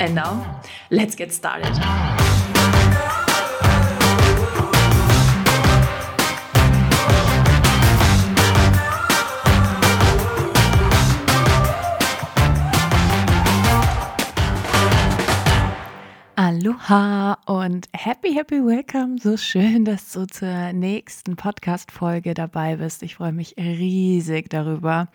And 0.00 0.14
now, 0.14 0.60
let's 0.90 1.16
get 1.16 1.32
started. 1.32 1.74
Aloha 16.36 17.36
und 17.46 17.88
happy, 17.92 18.34
happy 18.34 18.60
welcome. 18.64 19.18
So 19.18 19.36
schön, 19.36 19.84
dass 19.84 20.12
du 20.12 20.26
zur 20.26 20.72
nächsten 20.72 21.34
Podcast-Folge 21.34 22.34
dabei 22.34 22.76
bist. 22.76 23.02
Ich 23.02 23.16
freue 23.16 23.32
mich 23.32 23.56
riesig 23.56 24.48
darüber. 24.48 25.08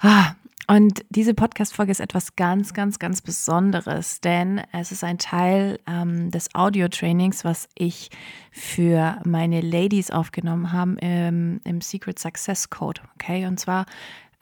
Ah, 0.00 0.32
und 0.68 1.04
diese 1.10 1.34
Podcast-Folge 1.34 1.92
ist 1.92 2.00
etwas 2.00 2.34
ganz, 2.34 2.74
ganz, 2.74 2.98
ganz 2.98 3.22
Besonderes, 3.22 4.20
denn 4.20 4.62
es 4.72 4.90
ist 4.90 5.04
ein 5.04 5.18
Teil 5.18 5.78
ähm, 5.86 6.30
des 6.30 6.54
Audio-Trainings, 6.54 7.44
was 7.44 7.68
ich 7.76 8.10
für 8.50 9.20
meine 9.24 9.60
Ladies 9.60 10.10
aufgenommen 10.10 10.72
habe 10.72 10.96
im, 11.00 11.60
im 11.64 11.80
Secret 11.80 12.18
Success 12.18 12.68
Code. 12.68 13.00
Okay, 13.14 13.46
und 13.46 13.60
zwar 13.60 13.86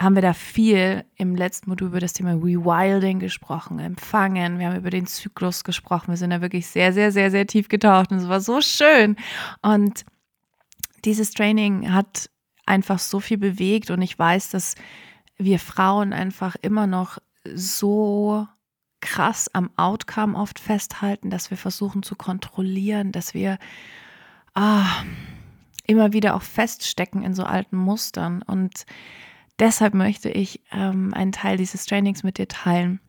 haben 0.01 0.15
wir 0.15 0.23
da 0.23 0.33
viel 0.33 1.05
im 1.17 1.37
letzten 1.37 1.71
Modul 1.71 1.89
über 1.89 2.01
das 2.01 2.15
Thema 2.15 2.33
Rewilding 2.33 3.21
gesprochen, 3.21 3.79
Empfangen. 3.79 4.59
Wir 4.59 4.69
haben 4.69 4.77
über 4.77 4.91
den 4.91 5.07
Zyklus 5.07 5.63
gesprochen. 5.63 6.09
Wir 6.09 6.17
sind 6.17 6.31
da 6.31 6.41
wirklich 6.41 6.67
sehr, 6.67 6.93
sehr, 6.93 7.13
sehr, 7.13 7.31
sehr 7.31 7.47
tief 7.47 7.69
getaucht 7.69 8.11
und 8.11 8.19
es 8.19 8.29
war 8.29 8.41
so 8.41 8.61
schön. 8.61 9.17
Und 9.63 10.05
dieses 11.05 11.33
Training 11.33 11.93
hat 11.93 12.31
einfach 12.67 12.99
so 12.99 13.21
viel 13.21 13.39
bewegt 13.39 13.91
und 13.91 14.01
ich 14.03 14.19
weiß, 14.19 14.51
dass 14.51 14.75
wir 15.37 15.59
Frauen 15.59 16.13
einfach 16.13 16.57
immer 16.63 16.87
noch 16.87 17.19
so 17.55 18.47
krass 19.01 19.51
am 19.53 19.71
Outcome 19.77 20.37
oft 20.37 20.59
festhalten, 20.59 21.31
dass 21.31 21.51
wir 21.51 21.59
versuchen 21.59 22.03
zu 22.03 22.17
kontrollieren, 22.17 23.13
dass 23.13 23.35
wir 23.35 23.59
ah, 24.55 24.87
immer 25.87 26.13
wieder 26.13 26.35
auch 26.35 26.43
feststecken 26.43 27.23
in 27.23 27.35
so 27.35 27.45
alten 27.45 27.77
Mustern. 27.77 28.43
Und 28.43 28.87
deshalb 29.59 29.95
möchte 29.95 30.31
ich 30.31 30.63
ähm, 30.73 31.13
einen 31.13 31.33
Teil 31.33 31.59
dieses 31.59 31.85
Trainings 31.87 32.23
mit 32.23 32.39
dir 32.39 32.49
teilen, 32.49 33.01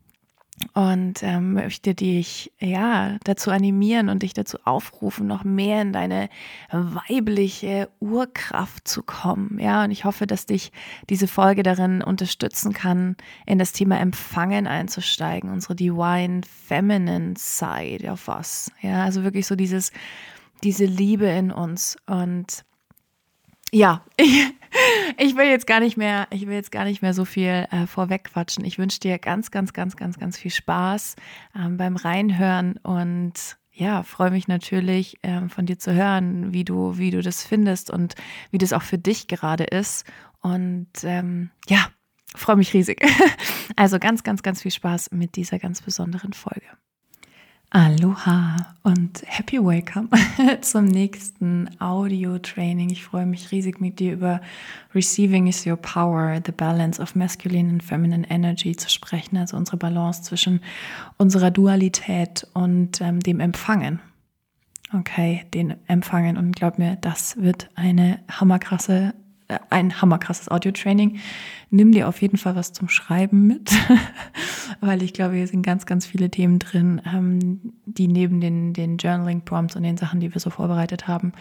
und 0.73 1.21
ähm, 1.21 1.53
möchte 1.53 1.93
dich 1.93 2.51
ja 2.59 3.17
dazu 3.23 3.51
animieren 3.51 4.07
und 4.07 4.23
dich 4.23 4.33
dazu 4.33 4.57
aufrufen, 4.63 5.27
noch 5.27 5.43
mehr 5.43 5.81
in 5.81 5.91
deine 5.91 6.29
weibliche 6.71 7.89
Urkraft 7.99 8.87
zu 8.87 9.03
kommen. 9.03 9.59
Ja, 9.59 9.83
und 9.83 9.91
ich 9.91 10.05
hoffe, 10.05 10.27
dass 10.27 10.45
dich 10.45 10.71
diese 11.09 11.27
Folge 11.27 11.61
darin 11.61 12.01
unterstützen 12.01 12.71
kann, 12.71 13.17
in 13.45 13.59
das 13.59 13.73
Thema 13.73 13.99
Empfangen 13.99 14.65
einzusteigen, 14.65 15.49
unsere 15.49 15.75
Divine 15.75 16.41
Feminine 16.43 17.33
Side 17.37 18.09
of 18.09 18.27
us. 18.29 18.71
Ja, 18.81 19.03
also 19.03 19.23
wirklich 19.23 19.47
so 19.47 19.55
dieses, 19.55 19.91
diese 20.63 20.85
Liebe 20.85 21.25
in 21.25 21.51
uns 21.51 21.97
und 22.05 22.63
ja, 23.75 24.05
ich, 24.15 24.53
ich 25.17 25.35
will 25.35 25.47
jetzt 25.47 25.67
gar 25.67 25.81
nicht 25.81 25.97
mehr, 25.97 26.27
ich 26.31 26.47
will 26.47 26.53
jetzt 26.53 26.71
gar 26.71 26.85
nicht 26.85 27.01
mehr 27.01 27.13
so 27.13 27.25
viel 27.25 27.67
äh, 27.71 27.85
vorwegquatschen. 27.87 28.63
Ich 28.63 28.79
wünsche 28.79 29.01
dir 29.01 29.19
ganz, 29.19 29.51
ganz, 29.51 29.73
ganz, 29.73 29.97
ganz, 29.97 30.17
ganz 30.17 30.37
viel 30.37 30.51
Spaß 30.51 31.17
ähm, 31.55 31.75
beim 31.75 31.97
Reinhören 31.97 32.77
und 32.77 33.57
ja, 33.73 34.03
freue 34.03 34.31
mich 34.31 34.47
natürlich 34.47 35.17
ähm, 35.23 35.49
von 35.49 35.65
dir 35.65 35.77
zu 35.77 35.93
hören, 35.93 36.53
wie 36.53 36.63
du, 36.63 36.97
wie 36.97 37.11
du 37.11 37.21
das 37.21 37.43
findest 37.43 37.91
und 37.91 38.15
wie 38.49 38.57
das 38.57 38.71
auch 38.71 38.81
für 38.81 38.97
dich 38.97 39.27
gerade 39.27 39.65
ist. 39.65 40.05
Und 40.39 40.87
ähm, 41.03 41.49
ja, 41.67 41.89
freue 42.33 42.55
mich 42.55 42.73
riesig. 42.73 43.05
also 43.75 43.99
ganz, 43.99 44.23
ganz, 44.23 44.41
ganz 44.41 44.61
viel 44.61 44.71
Spaß 44.71 45.11
mit 45.11 45.35
dieser 45.35 45.59
ganz 45.59 45.81
besonderen 45.81 46.31
Folge. 46.31 46.67
Aloha 47.75 48.55
und 48.83 49.21
happy 49.25 49.57
welcome 49.57 50.07
zum 50.61 50.85
nächsten 50.85 51.69
Audio-Training. 51.81 52.89
Ich 52.89 53.03
freue 53.03 53.25
mich 53.25 53.51
riesig 53.51 53.81
mit 53.81 53.99
dir 53.99 54.13
über 54.13 54.39
Receiving 54.93 55.47
is 55.47 55.65
Your 55.67 55.75
Power, 55.75 56.41
the 56.45 56.53
Balance 56.53 57.01
of 57.01 57.15
Masculine 57.15 57.69
and 57.69 57.83
Feminine 57.83 58.25
Energy 58.29 58.77
zu 58.77 58.89
sprechen, 58.89 59.35
also 59.35 59.57
unsere 59.57 59.75
Balance 59.75 60.21
zwischen 60.21 60.61
unserer 61.17 61.51
Dualität 61.51 62.47
und 62.53 63.01
ähm, 63.01 63.19
dem 63.19 63.41
Empfangen. 63.41 63.99
Okay, 64.93 65.43
den 65.53 65.75
Empfangen 65.87 66.37
und 66.37 66.55
glaub 66.55 66.79
mir, 66.79 66.95
das 67.01 67.35
wird 67.35 67.69
eine 67.75 68.21
hammerkrasse 68.31 69.15
ein 69.69 70.01
hammerkrasses 70.01 70.49
Audio-Training. 70.49 71.19
Nimm 71.69 71.91
dir 71.91 72.07
auf 72.07 72.21
jeden 72.21 72.37
Fall 72.37 72.55
was 72.55 72.73
zum 72.73 72.89
Schreiben 72.89 73.47
mit, 73.47 73.71
weil 74.81 75.03
ich 75.03 75.13
glaube, 75.13 75.35
hier 75.35 75.47
sind 75.47 75.61
ganz, 75.61 75.85
ganz 75.85 76.05
viele 76.05 76.29
Themen 76.29 76.59
drin, 76.59 77.01
ähm, 77.05 77.73
die 77.85 78.07
neben 78.07 78.41
den, 78.41 78.73
den 78.73 78.97
Journaling-Prompts 78.97 79.75
und 79.75 79.83
den 79.83 79.97
Sachen, 79.97 80.19
die 80.19 80.33
wir 80.33 80.41
so 80.41 80.49
vorbereitet 80.49 81.07
haben, 81.07 81.33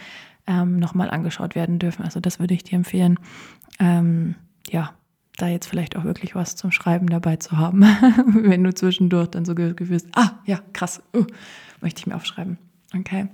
ähm, 0.47 0.79
nochmal 0.79 1.11
angeschaut 1.11 1.55
werden 1.55 1.79
dürfen. 1.79 2.05
Also 2.05 2.21
das 2.21 2.39
würde 2.39 2.55
ich 2.55 2.65
dir 2.65 2.77
empfehlen. 2.77 3.19
Ähm, 3.79 4.35
ja, 4.71 4.93
da 5.37 5.49
jetzt 5.49 5.67
vielleicht 5.67 5.97
auch 5.97 6.05
wirklich 6.05 6.35
was 6.35 6.57
zum 6.57 6.71
Schreiben 6.71 7.09
dabei 7.09 7.37
zu 7.37 7.59
haben, 7.59 7.83
wenn 8.27 8.63
du 8.63 8.73
zwischendurch 8.73 9.29
dann 9.29 9.45
so 9.45 9.55
gewusst, 9.55 10.07
ah, 10.15 10.31
ja, 10.45 10.61
krass, 10.73 11.03
uh, 11.15 11.25
möchte 11.81 12.01
ich 12.01 12.07
mir 12.07 12.15
aufschreiben. 12.15 12.59
Okay. 12.97 13.29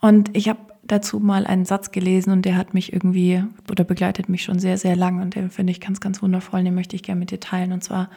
Und 0.00 0.36
ich 0.36 0.48
habe 0.48 0.60
dazu 0.86 1.20
mal 1.20 1.46
einen 1.46 1.64
Satz 1.64 1.90
gelesen 1.90 2.30
und 2.30 2.42
der 2.42 2.56
hat 2.56 2.74
mich 2.74 2.92
irgendwie 2.92 3.44
oder 3.70 3.84
begleitet 3.84 4.28
mich 4.28 4.42
schon 4.42 4.58
sehr, 4.58 4.78
sehr 4.78 4.96
lang 4.96 5.20
und 5.20 5.34
den 5.34 5.50
finde 5.50 5.70
ich 5.70 5.80
ganz, 5.80 6.00
ganz 6.00 6.22
wundervoll. 6.22 6.62
Den 6.62 6.74
möchte 6.74 6.96
ich 6.96 7.02
gerne 7.02 7.20
mit 7.20 7.30
dir 7.30 7.40
teilen. 7.40 7.72
Und 7.72 7.82
zwar, 7.82 8.10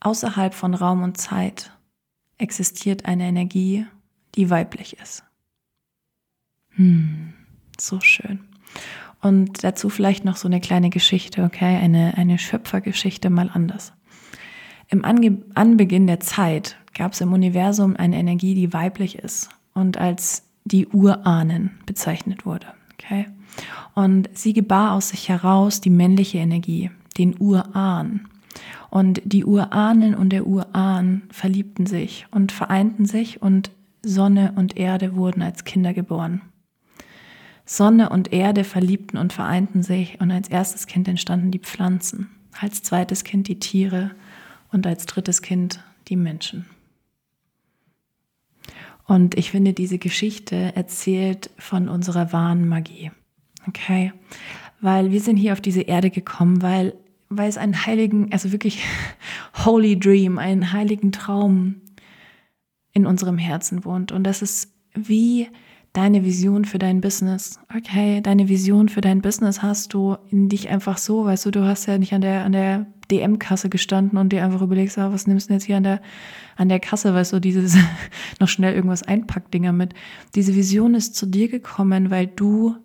außerhalb 0.00 0.54
von 0.54 0.74
Raum 0.74 1.02
und 1.02 1.18
Zeit 1.18 1.72
existiert 2.38 3.06
eine 3.06 3.24
Energie, 3.24 3.86
die 4.34 4.50
weiblich 4.50 4.98
ist. 4.98 5.24
Hm, 6.70 7.32
so 7.80 8.00
schön. 8.00 8.40
Und 9.22 9.64
dazu 9.64 9.88
vielleicht 9.88 10.24
noch 10.24 10.36
so 10.36 10.46
eine 10.46 10.60
kleine 10.60 10.90
Geschichte, 10.90 11.42
okay? 11.42 11.76
Eine, 11.76 12.16
eine 12.16 12.38
Schöpfergeschichte 12.38 13.30
mal 13.30 13.50
anders. 13.52 13.92
Im 14.88 15.04
Ange 15.04 15.42
Anbeginn 15.54 16.06
der 16.06 16.20
Zeit 16.20 16.76
gab 16.94 17.12
es 17.12 17.20
im 17.20 17.32
Universum 17.32 17.96
eine 17.96 18.16
Energie, 18.16 18.54
die 18.54 18.72
weiblich 18.72 19.18
ist 19.18 19.48
und 19.74 19.98
als 19.98 20.45
die 20.66 20.86
Urahnen 20.88 21.70
bezeichnet 21.86 22.44
wurde. 22.44 22.66
Okay? 22.94 23.26
Und 23.94 24.28
sie 24.34 24.52
gebar 24.52 24.92
aus 24.92 25.10
sich 25.10 25.28
heraus 25.28 25.80
die 25.80 25.90
männliche 25.90 26.38
Energie, 26.38 26.90
den 27.16 27.34
Urahn. 27.38 28.28
Und 28.90 29.22
die 29.24 29.44
Urahnen 29.44 30.14
und 30.14 30.30
der 30.30 30.46
Urahn 30.46 31.22
verliebten 31.30 31.86
sich 31.86 32.26
und 32.30 32.52
vereinten 32.52 33.06
sich 33.06 33.42
und 33.42 33.70
Sonne 34.02 34.52
und 34.56 34.76
Erde 34.76 35.16
wurden 35.16 35.42
als 35.42 35.64
Kinder 35.64 35.92
geboren. 35.92 36.42
Sonne 37.64 38.10
und 38.10 38.32
Erde 38.32 38.62
verliebten 38.62 39.18
und 39.18 39.32
vereinten 39.32 39.82
sich 39.82 40.20
und 40.20 40.30
als 40.30 40.48
erstes 40.48 40.86
Kind 40.86 41.08
entstanden 41.08 41.50
die 41.50 41.58
Pflanzen, 41.58 42.30
als 42.60 42.82
zweites 42.82 43.24
Kind 43.24 43.48
die 43.48 43.58
Tiere 43.58 44.12
und 44.70 44.86
als 44.86 45.06
drittes 45.06 45.42
Kind 45.42 45.80
die 46.06 46.16
Menschen. 46.16 46.66
Und 49.06 49.36
ich 49.36 49.50
finde, 49.50 49.72
diese 49.72 49.98
Geschichte 49.98 50.74
erzählt 50.74 51.50
von 51.58 51.88
unserer 51.88 52.32
wahren 52.32 52.68
Magie. 52.68 53.12
Okay? 53.68 54.12
Weil 54.80 55.12
wir 55.12 55.20
sind 55.20 55.36
hier 55.36 55.52
auf 55.52 55.60
diese 55.60 55.82
Erde 55.82 56.10
gekommen, 56.10 56.60
weil, 56.62 56.94
weil 57.28 57.48
es 57.48 57.56
einen 57.56 57.86
heiligen, 57.86 58.32
also 58.32 58.52
wirklich 58.52 58.84
Holy 59.64 59.98
Dream, 59.98 60.38
einen 60.38 60.72
heiligen 60.72 61.12
Traum 61.12 61.76
in 62.92 63.06
unserem 63.06 63.38
Herzen 63.38 63.84
wohnt. 63.84 64.10
Und 64.10 64.24
das 64.24 64.42
ist 64.42 64.72
wie 64.94 65.48
deine 65.92 66.24
Vision 66.24 66.64
für 66.64 66.78
dein 66.78 67.00
Business. 67.00 67.58
Okay, 67.74 68.20
deine 68.20 68.48
Vision 68.48 68.88
für 68.88 69.00
dein 69.00 69.22
Business 69.22 69.62
hast 69.62 69.94
du 69.94 70.16
in 70.30 70.48
dich 70.48 70.68
einfach 70.68 70.98
so, 70.98 71.24
weißt 71.24 71.46
du, 71.46 71.50
du 71.50 71.64
hast 71.64 71.86
ja 71.86 71.96
nicht 71.96 72.12
an 72.12 72.20
der, 72.20 72.44
an 72.44 72.52
der 72.52 72.86
DM-Kasse 73.10 73.68
gestanden 73.68 74.18
und 74.18 74.32
dir 74.32 74.44
einfach 74.44 74.62
überlegst, 74.62 74.98
ah, 74.98 75.12
was 75.12 75.26
nimmst 75.26 75.48
du 75.48 75.54
jetzt 75.54 75.64
hier 75.64 75.76
an 75.76 75.84
der, 75.84 76.00
an 76.56 76.68
der 76.68 76.80
Kasse, 76.80 77.14
weißt 77.14 77.32
du, 77.32 77.40
dieses 77.40 77.76
noch 78.40 78.48
schnell 78.48 78.74
irgendwas 78.74 79.02
Einpackdinger 79.02 79.72
mit. 79.72 79.94
Diese 80.34 80.54
Vision 80.54 80.94
ist 80.94 81.14
zu 81.14 81.26
dir 81.26 81.48
gekommen, 81.48 82.10
weil 82.10 82.26
du 82.26 82.76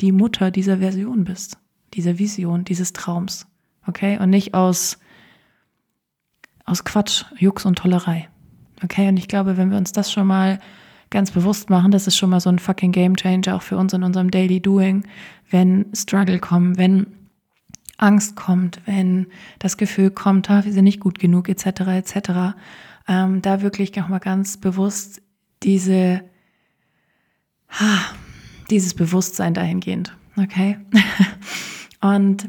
die 0.00 0.12
Mutter 0.12 0.50
dieser 0.50 0.78
Version 0.78 1.24
bist, 1.24 1.58
dieser 1.94 2.18
Vision, 2.18 2.64
dieses 2.64 2.92
Traums. 2.92 3.46
Okay? 3.86 4.18
Und 4.18 4.30
nicht 4.30 4.54
aus, 4.54 4.98
aus 6.64 6.84
Quatsch, 6.84 7.24
Jux 7.38 7.64
und 7.64 7.76
Tollerei. 7.76 8.28
Okay, 8.82 9.08
und 9.08 9.18
ich 9.18 9.28
glaube, 9.28 9.56
wenn 9.56 9.70
wir 9.70 9.76
uns 9.76 9.92
das 9.92 10.10
schon 10.10 10.26
mal 10.26 10.58
ganz 11.10 11.32
bewusst 11.32 11.70
machen, 11.70 11.90
das 11.90 12.06
ist 12.06 12.16
schon 12.16 12.30
mal 12.30 12.40
so 12.40 12.48
ein 12.48 12.58
fucking 12.58 12.92
Game 12.92 13.16
Changer 13.16 13.56
auch 13.56 13.62
für 13.62 13.76
uns 13.76 13.92
in 13.92 14.02
unserem 14.02 14.30
Daily 14.30 14.60
Doing, 14.60 15.04
wenn 15.50 15.86
Struggle 15.94 16.38
kommen, 16.38 16.78
wenn 16.78 17.06
Angst 18.00 18.36
kommt, 18.36 18.80
wenn 18.86 19.26
das 19.58 19.76
Gefühl 19.76 20.10
kommt, 20.10 20.50
ah, 20.50 20.64
wir 20.64 20.72
sind 20.72 20.84
nicht 20.84 21.00
gut 21.00 21.18
genug, 21.18 21.48
etc., 21.48 21.66
etc., 21.66 22.56
ähm, 23.08 23.42
da 23.42 23.62
wirklich 23.62 24.00
auch 24.00 24.08
mal 24.08 24.18
ganz 24.18 24.56
bewusst 24.56 25.22
diese, 25.62 26.22
ah, 27.68 28.00
dieses 28.70 28.94
Bewusstsein 28.94 29.54
dahingehend, 29.54 30.16
okay? 30.36 30.78
Und 32.00 32.48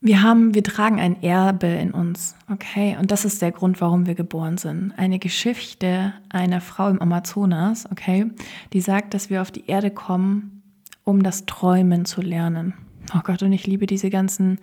wir 0.00 0.22
haben, 0.22 0.54
wir 0.54 0.64
tragen 0.64 0.98
ein 0.98 1.22
Erbe 1.22 1.66
in 1.66 1.92
uns, 1.92 2.34
okay? 2.50 2.96
Und 2.98 3.10
das 3.10 3.24
ist 3.24 3.40
der 3.40 3.52
Grund, 3.52 3.80
warum 3.80 4.06
wir 4.06 4.14
geboren 4.14 4.58
sind. 4.58 4.92
Eine 4.96 5.18
Geschichte 5.18 6.12
einer 6.28 6.60
Frau 6.60 6.88
im 6.88 7.00
Amazonas, 7.00 7.88
okay, 7.90 8.26
die 8.72 8.80
sagt, 8.80 9.14
dass 9.14 9.30
wir 9.30 9.42
auf 9.42 9.52
die 9.52 9.66
Erde 9.66 9.90
kommen, 9.90 10.62
um 11.04 11.22
das 11.22 11.46
Träumen 11.46 12.04
zu 12.04 12.20
lernen. 12.20 12.74
Oh 13.14 13.20
Gott, 13.22 13.42
und 13.42 13.52
ich 13.52 13.66
liebe 13.66 13.86
diese 13.86 14.08
ganzen 14.08 14.58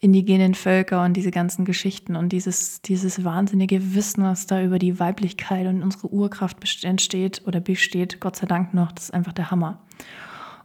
indigenen 0.00 0.54
Völker 0.54 1.02
und 1.04 1.14
diese 1.14 1.30
ganzen 1.30 1.64
Geschichten 1.64 2.16
und 2.16 2.30
dieses, 2.30 2.82
dieses 2.82 3.24
wahnsinnige 3.24 3.94
Wissen, 3.94 4.24
was 4.24 4.46
da 4.46 4.62
über 4.62 4.78
die 4.78 4.98
Weiblichkeit 4.98 5.66
und 5.66 5.82
unsere 5.82 6.12
Urkraft 6.12 6.84
entsteht 6.84 7.42
oder 7.46 7.60
besteht, 7.60 8.20
Gott 8.20 8.36
sei 8.36 8.46
Dank 8.46 8.74
noch, 8.74 8.92
das 8.92 9.04
ist 9.04 9.14
einfach 9.14 9.32
der 9.32 9.50
Hammer. 9.50 9.80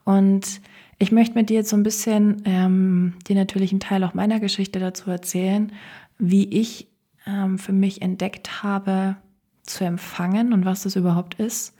Und 0.03 0.59
ich 0.97 1.13
möchte 1.13 1.35
mit 1.35 1.49
dir 1.49 1.57
jetzt 1.57 1.69
so 1.69 1.77
ein 1.77 1.83
bisschen 1.83 2.41
ähm, 2.43 3.13
dir 3.27 3.35
natürlich 3.35 3.73
Teil 3.79 4.03
auch 4.03 4.13
meiner 4.13 4.41
Geschichte 4.41 4.79
dazu 4.79 5.09
erzählen, 5.09 5.71
wie 6.17 6.45
ich 6.49 6.87
ähm, 7.25 7.57
für 7.57 7.71
mich 7.71 8.01
entdeckt 8.01 8.63
habe 8.63 9.15
zu 9.63 9.85
empfangen 9.85 10.51
und 10.51 10.65
was 10.65 10.83
das 10.83 10.97
überhaupt 10.97 11.35
ist 11.35 11.73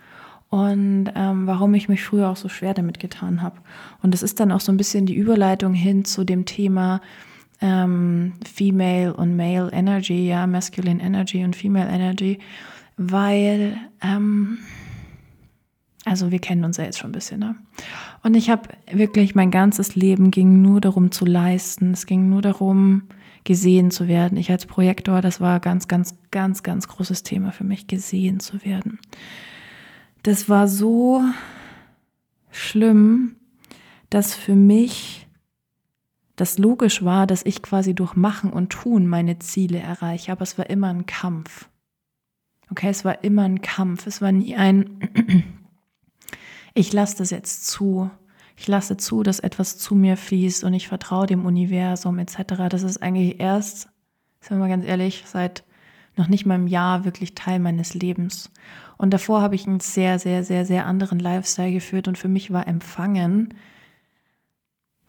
und 0.50 1.12
ähm, 1.16 1.48
warum 1.48 1.74
ich 1.76 1.90
mich 1.90 2.04
früher 2.04 2.30
auch 2.30 2.36
so 2.36 2.50
schwer 2.50 2.74
damit 2.74 3.00
getan 3.00 3.42
habe. 3.42 3.58
Und 4.02 4.14
das 4.14 4.24
ist 4.24 4.40
dann 4.40 4.52
auch 4.52 4.62
so 4.62 4.72
ein 4.72 4.78
bisschen 4.78 5.06
die 5.06 5.16
Überleitung 5.16 5.74
hin 5.74 6.06
zu 6.06 6.24
dem 6.24 6.46
Thema 6.46 7.02
ähm, 7.62 8.34
Female 8.52 9.14
und 9.14 9.36
Male 9.36 9.72
Energy, 9.72 10.28
ja, 10.28 10.48
Masculine 10.48 11.02
Energy 11.02 11.44
und 11.44 11.56
Female 11.56 11.90
Energy, 11.90 12.40
weil 12.98 13.78
ähm, 14.02 14.58
also 16.06 16.32
wir 16.32 16.40
kennen 16.40 16.64
uns 16.64 16.78
ja 16.78 16.86
jetzt 16.86 16.98
schon 16.98 17.10
ein 17.10 17.14
bisschen, 17.14 17.40
ne? 17.40 17.56
Und 18.24 18.36
ich 18.36 18.50
habe 18.50 18.70
wirklich 18.92 19.36
mein 19.36 19.52
ganzes 19.52 19.96
Leben 19.96 20.32
ging 20.32 20.62
nur 20.62 20.82
darum 20.82 21.12
zu 21.12 21.26
leisten. 21.26 21.92
Es 21.92 22.06
ging 22.06 22.30
nur 22.30 22.42
darum, 22.42 23.04
gesehen 23.44 23.92
zu 23.92 24.08
werden. 24.08 24.38
Ich 24.38 24.52
als 24.52 24.66
Projektor, 24.66 25.22
das 25.22 25.40
war 25.40 25.60
ganz, 25.60 25.88
ganz, 25.88 26.16
ganz, 26.32 26.64
ganz 26.64 26.88
großes 26.88 27.24
Thema 27.24 27.52
für 27.52 27.64
mich, 27.64 27.88
gesehen 27.88 28.40
zu 28.40 28.64
werden. 28.66 29.00
Das 30.24 30.50
war 30.50 30.68
so 30.68 31.24
schlimm, 32.52 33.36
dass 34.10 34.34
für 34.34 34.56
mich 34.56 35.28
das 36.36 36.58
logisch 36.58 37.04
war, 37.04 37.28
dass 37.28 37.46
ich 37.46 37.62
quasi 37.62 37.94
durch 37.94 38.16
Machen 38.16 38.52
und 38.52 38.70
Tun 38.70 39.08
meine 39.08 39.40
Ziele 39.40 39.80
erreiche. 39.80 40.32
Aber 40.32 40.44
es 40.44 40.58
war 40.58 40.70
immer 40.70 40.88
ein 40.88 41.06
Kampf. 41.06 41.70
Okay, 42.72 42.90
es 42.90 43.04
war 43.04 43.24
immer 43.24 43.44
ein 43.44 43.62
Kampf. 43.62 44.08
Es 44.08 44.22
war 44.22 44.32
nie 44.32 44.56
ein 44.56 45.00
ich 46.74 46.94
lasse 46.94 47.18
das 47.18 47.30
jetzt 47.30 47.68
zu. 47.68 48.10
Ich 48.56 48.68
lasse 48.68 48.98
zu, 48.98 49.24
dass 49.24 49.40
etwas 49.40 49.78
zu 49.78 49.96
mir 49.96 50.18
fließt 50.18 50.64
und 50.64 50.74
ich 50.74 50.88
vertraue 50.88 51.28
dem 51.28 51.46
Universum 51.46 52.20
etc. 52.20 52.68
Das 52.70 52.84
ist 52.84 53.02
eigentlich 53.02 53.40
erst, 53.40 53.90
sind 54.42 54.58
wir 54.58 54.58
mal 54.58 54.70
ganz 54.70 54.86
ehrlich, 54.86 55.24
seit 55.26 55.64
noch 56.16 56.28
nicht 56.28 56.46
mal 56.46 56.56
einem 56.56 56.68
Jahr 56.68 57.06
wirklich 57.06 57.36
Teil 57.36 57.60
meines 57.60 57.94
Lebens. 57.94 58.52
Und 58.98 59.12
davor 59.12 59.42
habe 59.42 59.56
ich 59.56 59.66
einen 59.66 59.80
sehr, 59.80 60.20
sehr, 60.20 60.44
sehr, 60.44 60.66
sehr 60.66 60.86
anderen 60.86 61.20
Lifestyle 61.20 61.72
geführt 61.72 62.08
und 62.08 62.18
für 62.18 62.28
mich 62.28 62.52
war 62.52 62.68
Empfangen, 62.68 63.54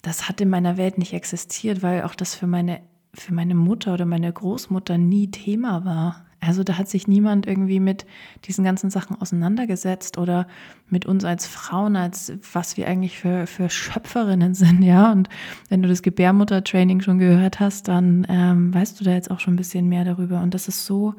das 0.03 0.29
hat 0.29 0.41
in 0.41 0.49
meiner 0.49 0.77
Welt 0.77 0.99
nicht 0.99 1.13
existiert, 1.13 1.83
weil 1.83 2.05
auch 2.05 2.15
das 2.15 2.35
für 2.35 2.47
meine, 2.47 2.81
für 3.13 3.35
meine 3.35 3.55
Mutter 3.55 3.95
oder 3.95 4.07
meine 4.07 4.33
Großmutter 4.33 4.97
nie 4.97 5.31
Thema 5.31 5.85
war. 5.85 6.27
Also 6.41 6.65
da 6.65 6.79
hat 6.79 6.89
sich 6.89 7.07
niemand 7.07 7.47
irgendwie 7.47 7.81
mit 7.81 8.07
diesen 8.47 8.65
ganzen 8.65 8.89
Sachen 8.89 9.21
auseinandergesetzt 9.21 10.17
oder 10.17 10.47
mit 10.89 11.05
uns 11.05 11.25
als 11.25 11.47
Frauen, 11.47 11.97
als 11.97 12.33
was 12.53 12.79
wir 12.79 12.89
eigentlich 12.89 13.19
für, 13.19 13.47
für 13.47 13.69
Schöpferinnen 13.69 14.55
sind, 14.55 14.83
ja. 14.83 15.13
Und 15.13 15.29
wenn 15.69 15.83
du 15.83 15.89
das 15.89 16.03
Gebärmuttertraining 16.03 17.03
schon 17.03 17.19
gehört 17.19 17.61
hast, 17.61 17.89
dann 17.89 18.27
ähm, 18.31 18.73
weißt 18.73 18.99
du 18.99 19.05
da 19.05 19.13
jetzt 19.13 19.31
auch 19.31 19.41
schon 19.41 19.55
ein 19.55 19.59
bisschen 19.59 19.89
mehr 19.89 20.05
darüber. 20.05 20.41
Und 20.41 20.55
das 20.55 20.67
ist 20.67 20.87
so, 20.87 21.15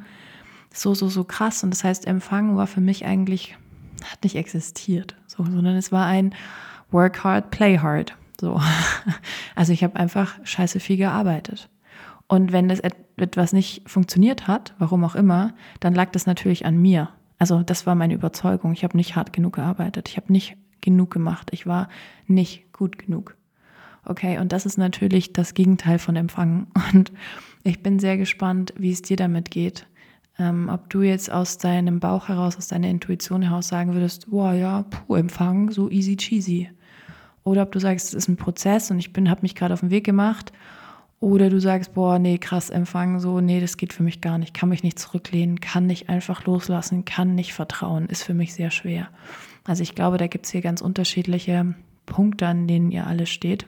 so, 0.74 0.96
so, 0.96 1.08
so 1.08 1.24
krass. 1.24 1.64
Und 1.64 1.70
das 1.70 1.84
heißt, 1.84 2.08
Empfangen 2.08 2.58
war 2.58 2.66
für 2.66 2.82
mich 2.82 3.06
eigentlich, 3.06 3.56
hat 4.12 4.24
nicht 4.24 4.36
existiert, 4.36 5.16
so, 5.28 5.44
sondern 5.44 5.76
es 5.76 5.92
war 5.92 6.08
ein 6.08 6.34
Work 6.90 7.24
hard, 7.24 7.52
play 7.52 7.78
hard. 7.78 8.16
So. 8.40 8.60
Also 9.54 9.74
ich 9.74 9.84
habe 9.84 9.98
einfach 9.98 10.40
scheiße 10.44 10.80
viel 10.80 10.98
gearbeitet. 10.98 11.70
Und 12.32 12.54
wenn 12.54 12.70
das 12.70 12.80
etwas 12.80 13.52
nicht 13.52 13.82
funktioniert 13.90 14.48
hat, 14.48 14.74
warum 14.80 15.04
auch 15.04 15.16
immer, 15.16 15.54
dann 15.82 15.94
lag 15.94 16.12
das 16.12 16.28
natürlich 16.28 16.66
an 16.66 16.78
mir. 16.78 17.10
Also 17.40 17.62
das 17.62 17.86
war 17.86 17.94
meine 17.94 18.14
Überzeugung. 18.14 18.72
Ich 18.72 18.86
habe 18.86 18.96
nicht 18.96 19.18
hart 19.18 19.34
genug 19.34 19.56
gearbeitet. 19.56 20.08
Ich 20.08 20.16
habe 20.16 20.32
nicht 20.32 20.56
genug 20.80 21.12
gemacht. 21.12 21.50
Ich 21.52 21.68
war 21.68 21.90
nicht 22.28 22.72
gut 22.72 22.98
genug. 22.98 23.36
Okay, 24.06 24.40
und 24.40 24.54
das 24.54 24.66
ist 24.66 24.78
natürlich 24.78 25.34
das 25.34 25.56
Gegenteil 25.56 26.00
von 26.00 26.16
Empfangen. 26.16 26.68
Und 26.94 27.12
ich 27.64 27.84
bin 27.84 28.00
sehr 28.00 28.16
gespannt, 28.16 28.74
wie 28.78 28.94
es 28.94 29.02
dir 29.02 29.18
damit 29.18 29.52
geht. 29.52 29.86
Ähm, 30.40 30.70
ob 30.72 30.90
du 30.90 31.02
jetzt 31.02 31.30
aus 31.30 31.58
deinem 31.58 32.00
Bauch 32.00 32.30
heraus, 32.30 32.56
aus 32.56 32.70
deiner 32.70 32.88
Intuition 32.88 33.42
heraus 33.42 33.68
sagen 33.68 33.94
würdest, 33.94 34.30
boah, 34.30 34.54
ja, 34.54 34.84
puh, 34.84 35.16
Empfangen, 35.16 35.70
so 35.70 35.90
easy 35.90 36.16
cheesy. 36.16 36.70
Oder 37.44 37.64
ob 37.64 37.74
du 37.74 37.80
sagst, 37.80 38.08
es 38.08 38.14
ist 38.14 38.30
ein 38.30 38.38
Prozess 38.38 38.90
und 38.90 39.00
ich 39.00 39.12
habe 39.28 39.42
mich 39.42 39.54
gerade 39.54 39.74
auf 39.74 39.82
den 39.82 39.90
Weg 39.90 40.06
gemacht 40.06 40.54
oder 41.22 41.52
du 41.52 41.62
sagst, 41.62 41.94
boah, 41.94 42.18
nee, 42.18 42.40
krass 42.40 42.72
empfangen, 42.72 43.20
so, 43.20 43.40
nee, 43.40 43.62
das 43.62 43.78
geht 43.78 43.94
für 43.94 44.02
mich 44.02 44.22
gar 44.22 44.40
nicht, 44.40 44.56
kann 44.56 44.70
mich 44.70 44.84
nicht 44.84 44.98
zurücklehnen, 44.98 45.62
kann 45.62 45.86
nicht 45.86 46.10
einfach 46.10 46.46
loslassen, 46.46 47.06
kann 47.06 47.36
nicht 47.36 47.54
vertrauen, 47.54 48.08
ist 48.08 48.24
für 48.24 48.34
mich 48.34 48.56
sehr 48.56 48.72
schwer. 48.72 49.08
Also 49.64 49.84
ich 49.84 49.94
glaube, 49.94 50.18
da 50.18 50.26
gibt 50.26 50.48
es 50.48 50.52
hier 50.52 50.62
ganz 50.62 50.82
unterschiedliche 50.82 51.76
Punkte, 52.08 52.48
an 52.48 52.68
denen 52.68 52.92
ihr 52.92 53.06
alle 53.06 53.28
steht. 53.28 53.68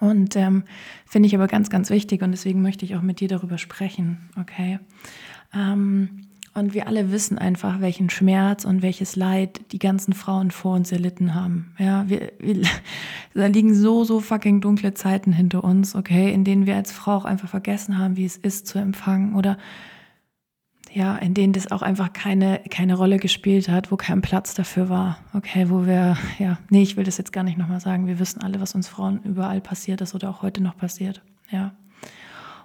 Und 0.00 0.36
ähm, 0.36 0.64
finde 1.06 1.28
ich 1.28 1.34
aber 1.34 1.46
ganz, 1.46 1.70
ganz 1.70 1.88
wichtig 1.88 2.22
und 2.22 2.30
deswegen 2.30 2.60
möchte 2.60 2.84
ich 2.84 2.94
auch 2.94 3.02
mit 3.02 3.20
dir 3.20 3.28
darüber 3.28 3.56
sprechen, 3.56 4.28
okay? 4.38 4.80
Ähm, 5.54 6.26
und 6.52 6.74
wir 6.74 6.88
alle 6.88 7.12
wissen 7.12 7.38
einfach, 7.38 7.80
welchen 7.80 8.10
Schmerz 8.10 8.64
und 8.64 8.82
welches 8.82 9.14
Leid 9.14 9.60
die 9.72 9.78
ganzen 9.78 10.12
Frauen 10.12 10.50
vor 10.50 10.74
uns 10.74 10.90
erlitten 10.90 11.34
haben. 11.34 11.74
Ja, 11.78 12.08
wir, 12.08 12.32
wir, 12.38 12.62
da 13.34 13.46
liegen 13.46 13.74
so, 13.74 14.04
so 14.04 14.20
fucking 14.20 14.60
dunkle 14.60 14.94
Zeiten 14.94 15.32
hinter 15.32 15.62
uns, 15.62 15.94
okay, 15.94 16.32
in 16.32 16.44
denen 16.44 16.66
wir 16.66 16.76
als 16.76 16.92
Frau 16.92 17.16
auch 17.16 17.24
einfach 17.24 17.48
vergessen 17.48 17.98
haben, 17.98 18.16
wie 18.16 18.24
es 18.24 18.36
ist 18.36 18.66
zu 18.66 18.78
empfangen 18.78 19.36
oder 19.36 19.58
ja, 20.92 21.16
in 21.16 21.34
denen 21.34 21.52
das 21.52 21.70
auch 21.70 21.82
einfach 21.82 22.12
keine, 22.12 22.60
keine 22.68 22.96
Rolle 22.96 23.18
gespielt 23.18 23.68
hat, 23.68 23.92
wo 23.92 23.96
kein 23.96 24.22
Platz 24.22 24.54
dafür 24.54 24.88
war. 24.88 25.18
Okay, 25.34 25.70
wo 25.70 25.86
wir, 25.86 26.16
ja, 26.38 26.58
nee, 26.68 26.82
ich 26.82 26.96
will 26.96 27.04
das 27.04 27.16
jetzt 27.16 27.32
gar 27.32 27.44
nicht 27.44 27.58
nochmal 27.58 27.80
sagen. 27.80 28.08
Wir 28.08 28.18
wissen 28.18 28.42
alle, 28.42 28.60
was 28.60 28.74
uns 28.74 28.88
Frauen 28.88 29.20
überall 29.22 29.60
passiert 29.60 30.00
ist 30.00 30.16
oder 30.16 30.30
auch 30.30 30.42
heute 30.42 30.60
noch 30.60 30.76
passiert. 30.76 31.22
Ja. 31.50 31.74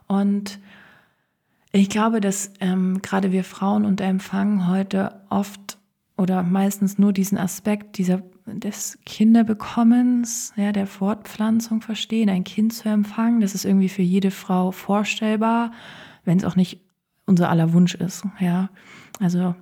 Und 0.08 0.60
ich 1.76 1.90
glaube, 1.90 2.22
dass 2.22 2.52
ähm, 2.60 3.02
gerade 3.02 3.32
wir 3.32 3.44
Frauen 3.44 3.86
unter 3.86 4.06
Empfang 4.06 4.68
heute 4.68 5.22
oft 5.30 5.78
oder 6.18 6.44
meistens 6.44 6.98
nur 6.98 7.12
diesen 7.12 7.38
Aspekt 7.38 7.98
dieser, 7.98 8.22
des 8.46 8.98
Kinderbekommens, 9.06 10.54
ja, 10.56 10.72
der 10.72 10.88
Fortpflanzung 10.88 11.82
verstehen, 11.82 12.30
ein 12.30 12.44
Kind 12.44 12.74
zu 12.74 12.88
empfangen. 12.88 13.42
Das 13.42 13.56
ist 13.56 13.66
irgendwie 13.66 13.90
für 13.90 14.02
jede 14.02 14.32
Frau 14.32 14.72
vorstellbar, 14.72 15.72
wenn 16.24 16.38
es 16.38 16.46
auch 16.46 16.56
nicht 16.56 16.82
unser 17.26 17.50
aller 17.50 17.74
Wunsch 17.74 17.96
ist. 17.96 18.24
Ja, 18.40 18.70
also 19.20 19.56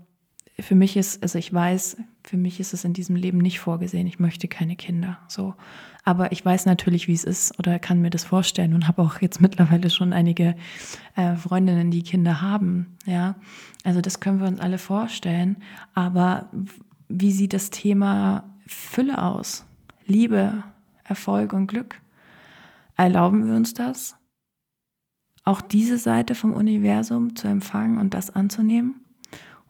für 0.59 0.75
mich 0.75 0.95
ist, 0.97 1.23
also 1.23 1.39
ich 1.39 1.51
weiß, 1.51 1.97
für 2.23 2.37
mich 2.37 2.59
ist 2.59 2.73
es 2.73 2.85
in 2.85 2.93
diesem 2.93 3.15
Leben 3.15 3.37
nicht 3.37 3.59
vorgesehen. 3.59 4.07
Ich 4.07 4.19
möchte 4.19 4.47
keine 4.47 4.75
Kinder. 4.75 5.19
So. 5.27 5.55
Aber 6.05 6.31
ich 6.31 6.43
weiß 6.43 6.65
natürlich, 6.65 7.07
wie 7.07 7.13
es 7.13 7.23
ist 7.23 7.57
oder 7.59 7.79
kann 7.79 8.01
mir 8.01 8.09
das 8.09 8.23
vorstellen 8.23 8.73
und 8.73 8.87
habe 8.87 9.01
auch 9.01 9.21
jetzt 9.21 9.41
mittlerweile 9.41 9.89
schon 9.89 10.13
einige 10.13 10.55
äh, 11.15 11.35
Freundinnen, 11.35 11.91
die 11.91 12.03
Kinder 12.03 12.41
haben. 12.41 12.97
Ja. 13.05 13.35
Also 13.83 14.01
das 14.01 14.19
können 14.19 14.39
wir 14.39 14.47
uns 14.47 14.59
alle 14.59 14.77
vorstellen. 14.77 15.57
Aber 15.93 16.49
wie 17.09 17.31
sieht 17.31 17.53
das 17.53 17.69
Thema 17.69 18.45
Fülle 18.67 19.21
aus? 19.21 19.65
Liebe, 20.05 20.63
Erfolg 21.03 21.53
und 21.53 21.67
Glück? 21.67 22.01
Erlauben 22.95 23.45
wir 23.47 23.55
uns 23.55 23.73
das? 23.73 24.15
Auch 25.43 25.59
diese 25.59 25.97
Seite 25.97 26.35
vom 26.35 26.53
Universum 26.53 27.35
zu 27.35 27.47
empfangen 27.47 27.97
und 27.97 28.13
das 28.13 28.29
anzunehmen? 28.29 29.02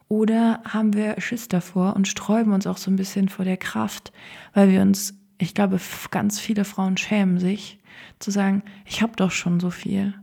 Oder 0.08 0.60
haben 0.64 0.94
wir 0.94 1.20
Schiss 1.20 1.48
davor 1.48 1.96
und 1.96 2.08
sträuben 2.08 2.52
uns 2.52 2.66
auch 2.66 2.76
so 2.76 2.90
ein 2.90 2.96
bisschen 2.96 3.28
vor 3.28 3.44
der 3.44 3.56
Kraft, 3.56 4.12
weil 4.52 4.70
wir 4.70 4.82
uns, 4.82 5.14
ich 5.38 5.54
glaube, 5.54 5.80
ganz 6.10 6.38
viele 6.38 6.64
Frauen 6.64 6.96
schämen 6.96 7.38
sich, 7.38 7.78
zu 8.18 8.30
sagen, 8.30 8.62
ich 8.84 9.02
habe 9.02 9.16
doch 9.16 9.30
schon 9.30 9.60
so 9.60 9.70
viel. 9.70 10.14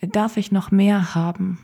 Darf 0.00 0.36
ich 0.36 0.52
noch 0.52 0.70
mehr 0.70 1.14
haben? 1.14 1.58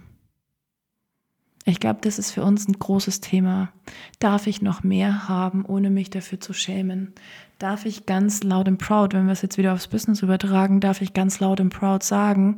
Ich 1.67 1.79
glaube, 1.79 2.01
das 2.03 2.19
ist 2.19 2.33
für 2.33 2.43
uns 2.43 2.67
ein 2.67 2.79
großes 2.79 3.21
Thema. 3.21 3.71
Darf 4.19 4.47
ich 4.47 4.63
noch 4.63 4.83
mehr 4.83 5.29
haben, 5.29 5.65
ohne 5.65 5.91
mich 5.91 6.11
dafür 6.11 6.41
zu 6.41 6.53
schämen? 6.53 7.13
Darf 7.59 7.85
ich 7.85 8.07
ganz 8.07 8.43
laut 8.43 8.67
und 8.67 8.79
proud, 8.79 9.13
wenn 9.13 9.27
wir 9.27 9.33
es 9.33 9.43
jetzt 9.43 9.59
wieder 9.59 9.75
aufs 9.75 9.89
Business 9.89 10.23
übertragen, 10.23 10.81
darf 10.81 11.03
ich 11.03 11.13
ganz 11.13 11.39
laut 11.41 11.61
und 11.61 11.71
proud 11.71 12.03
sagen, 12.03 12.57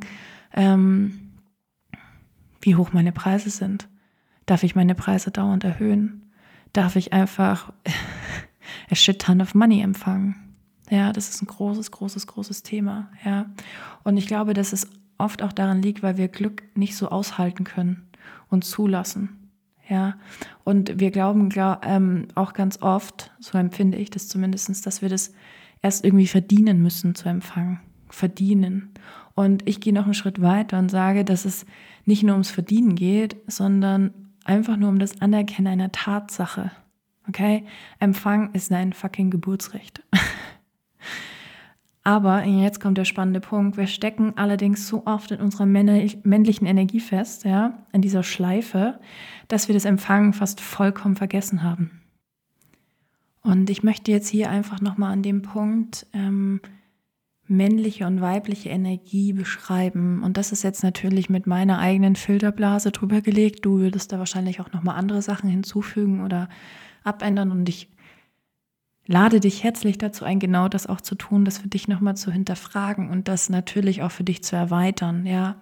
ähm, 0.53 1.33
wie 2.61 2.75
hoch 2.75 2.93
meine 2.93 3.11
Preise 3.11 3.49
sind? 3.49 3.89
Darf 4.45 4.63
ich 4.63 4.75
meine 4.75 4.95
Preise 4.95 5.31
dauernd 5.31 5.63
erhöhen? 5.63 6.31
Darf 6.73 6.95
ich 6.95 7.13
einfach 7.13 7.71
a 8.89 8.95
shit 8.95 9.19
ton 9.19 9.41
of 9.41 9.55
money 9.55 9.81
empfangen? 9.81 10.35
Ja, 10.89 11.13
das 11.13 11.29
ist 11.29 11.41
ein 11.41 11.47
großes, 11.47 11.91
großes, 11.91 12.27
großes 12.27 12.63
Thema. 12.63 13.09
Ja. 13.23 13.47
Und 14.03 14.17
ich 14.17 14.27
glaube, 14.27 14.53
dass 14.53 14.73
es 14.73 14.87
oft 15.17 15.41
auch 15.41 15.53
daran 15.53 15.81
liegt, 15.81 16.03
weil 16.03 16.17
wir 16.17 16.27
Glück 16.27 16.63
nicht 16.75 16.95
so 16.95 17.09
aushalten 17.09 17.63
können 17.63 18.07
und 18.49 18.63
zulassen. 18.63 19.43
Ja, 19.89 20.15
und 20.63 20.99
wir 20.99 21.11
glauben 21.11 21.49
glaub, 21.49 21.85
ähm, 21.85 22.27
auch 22.35 22.53
ganz 22.53 22.81
oft, 22.81 23.31
so 23.39 23.57
empfinde 23.57 23.97
ich 23.97 24.09
das 24.09 24.29
zumindest, 24.29 24.85
dass 24.85 25.01
wir 25.01 25.09
das 25.09 25.33
erst 25.81 26.05
irgendwie 26.05 26.27
verdienen 26.27 26.81
müssen 26.81 27.15
zu 27.15 27.27
empfangen. 27.27 27.81
Verdienen. 28.09 28.93
Und 29.35 29.67
ich 29.67 29.81
gehe 29.81 29.93
noch 29.93 30.05
einen 30.05 30.13
Schritt 30.13 30.41
weiter 30.41 30.79
und 30.79 30.89
sage, 30.89 31.25
dass 31.25 31.45
es 31.45 31.65
nicht 32.05 32.23
nur 32.23 32.33
ums 32.33 32.49
Verdienen 32.49 32.95
geht, 32.95 33.35
sondern 33.47 34.13
einfach 34.45 34.77
nur 34.77 34.89
um 34.89 34.99
das 34.99 35.21
Anerkennen 35.21 35.67
einer 35.67 35.91
Tatsache. 35.91 36.71
Okay? 37.27 37.65
Empfang 37.99 38.51
ist 38.53 38.71
ein 38.71 38.93
fucking 38.93 39.29
Geburtsrecht. 39.29 40.03
Aber 42.03 42.43
jetzt 42.43 42.81
kommt 42.81 42.97
der 42.97 43.05
spannende 43.05 43.39
Punkt. 43.39 43.77
Wir 43.77 43.87
stecken 43.87 44.33
allerdings 44.35 44.89
so 44.89 45.05
oft 45.05 45.31
in 45.31 45.39
unserer 45.39 45.65
männlichen 45.65 46.67
Energie 46.67 46.99
fest, 46.99 47.45
ja, 47.45 47.85
in 47.93 48.01
dieser 48.01 48.23
Schleife, 48.23 48.99
dass 49.47 49.69
wir 49.69 49.73
das 49.73 49.85
Empfangen 49.85 50.33
fast 50.33 50.59
vollkommen 50.59 51.15
vergessen 51.15 51.63
haben. 51.63 52.01
Und 53.41 53.69
ich 53.69 53.83
möchte 53.83 54.11
jetzt 54.11 54.27
hier 54.27 54.49
einfach 54.49 54.81
nochmal 54.81 55.13
an 55.13 55.23
dem 55.23 55.43
Punkt 55.43 56.05
ähm, 56.13 56.59
männliche 57.47 58.07
und 58.07 58.21
weibliche 58.21 58.69
Energie 58.69 59.33
beschreiben. 59.33 60.23
Und 60.23 60.37
das 60.37 60.51
ist 60.51 60.63
jetzt 60.63 60.83
natürlich 60.83 61.29
mit 61.29 61.45
meiner 61.45 61.79
eigenen 61.79 62.15
Filterblase 62.15 62.91
drüber 62.91 63.21
gelegt. 63.21 63.65
Du 63.65 63.79
würdest 63.79 64.11
da 64.11 64.19
wahrscheinlich 64.19 64.61
auch 64.61 64.71
nochmal 64.71 64.97
andere 64.97 65.21
Sachen 65.21 65.49
hinzufügen 65.49 66.23
oder 66.23 66.47
abändern. 67.03 67.51
Und 67.51 67.67
ich 67.67 67.89
lade 69.05 69.39
dich 69.39 69.63
herzlich 69.63 69.97
dazu 69.97 70.23
ein, 70.23 70.39
genau 70.39 70.69
das 70.69 70.87
auch 70.87 71.01
zu 71.01 71.15
tun, 71.15 71.43
das 71.43 71.57
für 71.57 71.67
dich 71.67 71.87
nochmal 71.87 72.15
zu 72.15 72.31
hinterfragen 72.31 73.09
und 73.09 73.27
das 73.27 73.49
natürlich 73.49 74.03
auch 74.03 74.11
für 74.11 74.23
dich 74.23 74.43
zu 74.43 74.55
erweitern. 74.55 75.25
Ja, 75.25 75.59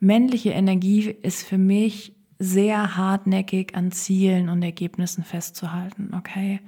männliche 0.00 0.50
Energie 0.50 1.14
ist 1.22 1.42
für 1.46 1.58
mich 1.58 2.15
sehr 2.38 2.96
hartnäckig 2.96 3.74
an 3.74 3.92
Zielen 3.92 4.48
und 4.48 4.62
Ergebnissen 4.62 5.24
festzuhalten. 5.24 6.12
Okay, 6.16 6.60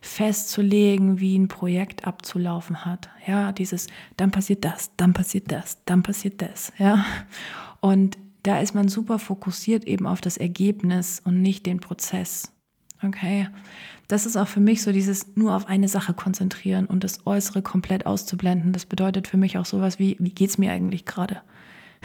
festzulegen, 0.00 1.20
wie 1.20 1.36
ein 1.36 1.48
Projekt 1.48 2.06
abzulaufen 2.06 2.84
hat. 2.84 3.08
Ja, 3.26 3.52
dieses, 3.52 3.88
dann 4.16 4.30
passiert 4.30 4.64
das, 4.64 4.90
dann 4.96 5.12
passiert 5.12 5.50
das, 5.50 5.78
dann 5.84 6.02
passiert 6.02 6.42
das. 6.42 6.72
Ja, 6.78 7.04
und 7.80 8.16
da 8.42 8.60
ist 8.60 8.74
man 8.74 8.88
super 8.88 9.18
fokussiert 9.18 9.84
eben 9.84 10.06
auf 10.06 10.20
das 10.20 10.36
Ergebnis 10.36 11.20
und 11.24 11.42
nicht 11.42 11.66
den 11.66 11.80
Prozess. 11.80 12.52
Okay, 13.02 13.48
das 14.08 14.24
ist 14.24 14.36
auch 14.36 14.48
für 14.48 14.60
mich 14.60 14.82
so 14.82 14.92
dieses 14.92 15.36
nur 15.36 15.54
auf 15.54 15.66
eine 15.66 15.88
Sache 15.88 16.14
konzentrieren 16.14 16.86
und 16.86 17.04
das 17.04 17.26
Äußere 17.26 17.60
komplett 17.60 18.06
auszublenden. 18.06 18.72
Das 18.72 18.86
bedeutet 18.86 19.28
für 19.28 19.36
mich 19.36 19.58
auch 19.58 19.66
sowas 19.66 19.98
wie, 19.98 20.16
wie 20.18 20.30
geht 20.30 20.50
es 20.50 20.58
mir 20.58 20.72
eigentlich 20.72 21.04
gerade? 21.04 21.42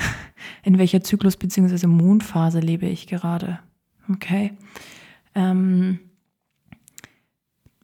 In 0.63 0.77
welcher 0.77 1.03
Zyklus- 1.03 1.38
bzw. 1.38 1.88
Mondphase 1.88 2.60
lebe 2.60 2.86
ich 2.86 3.08
gerade? 3.08 3.60
Okay. 4.12 4.53
Ähm, 5.34 6.00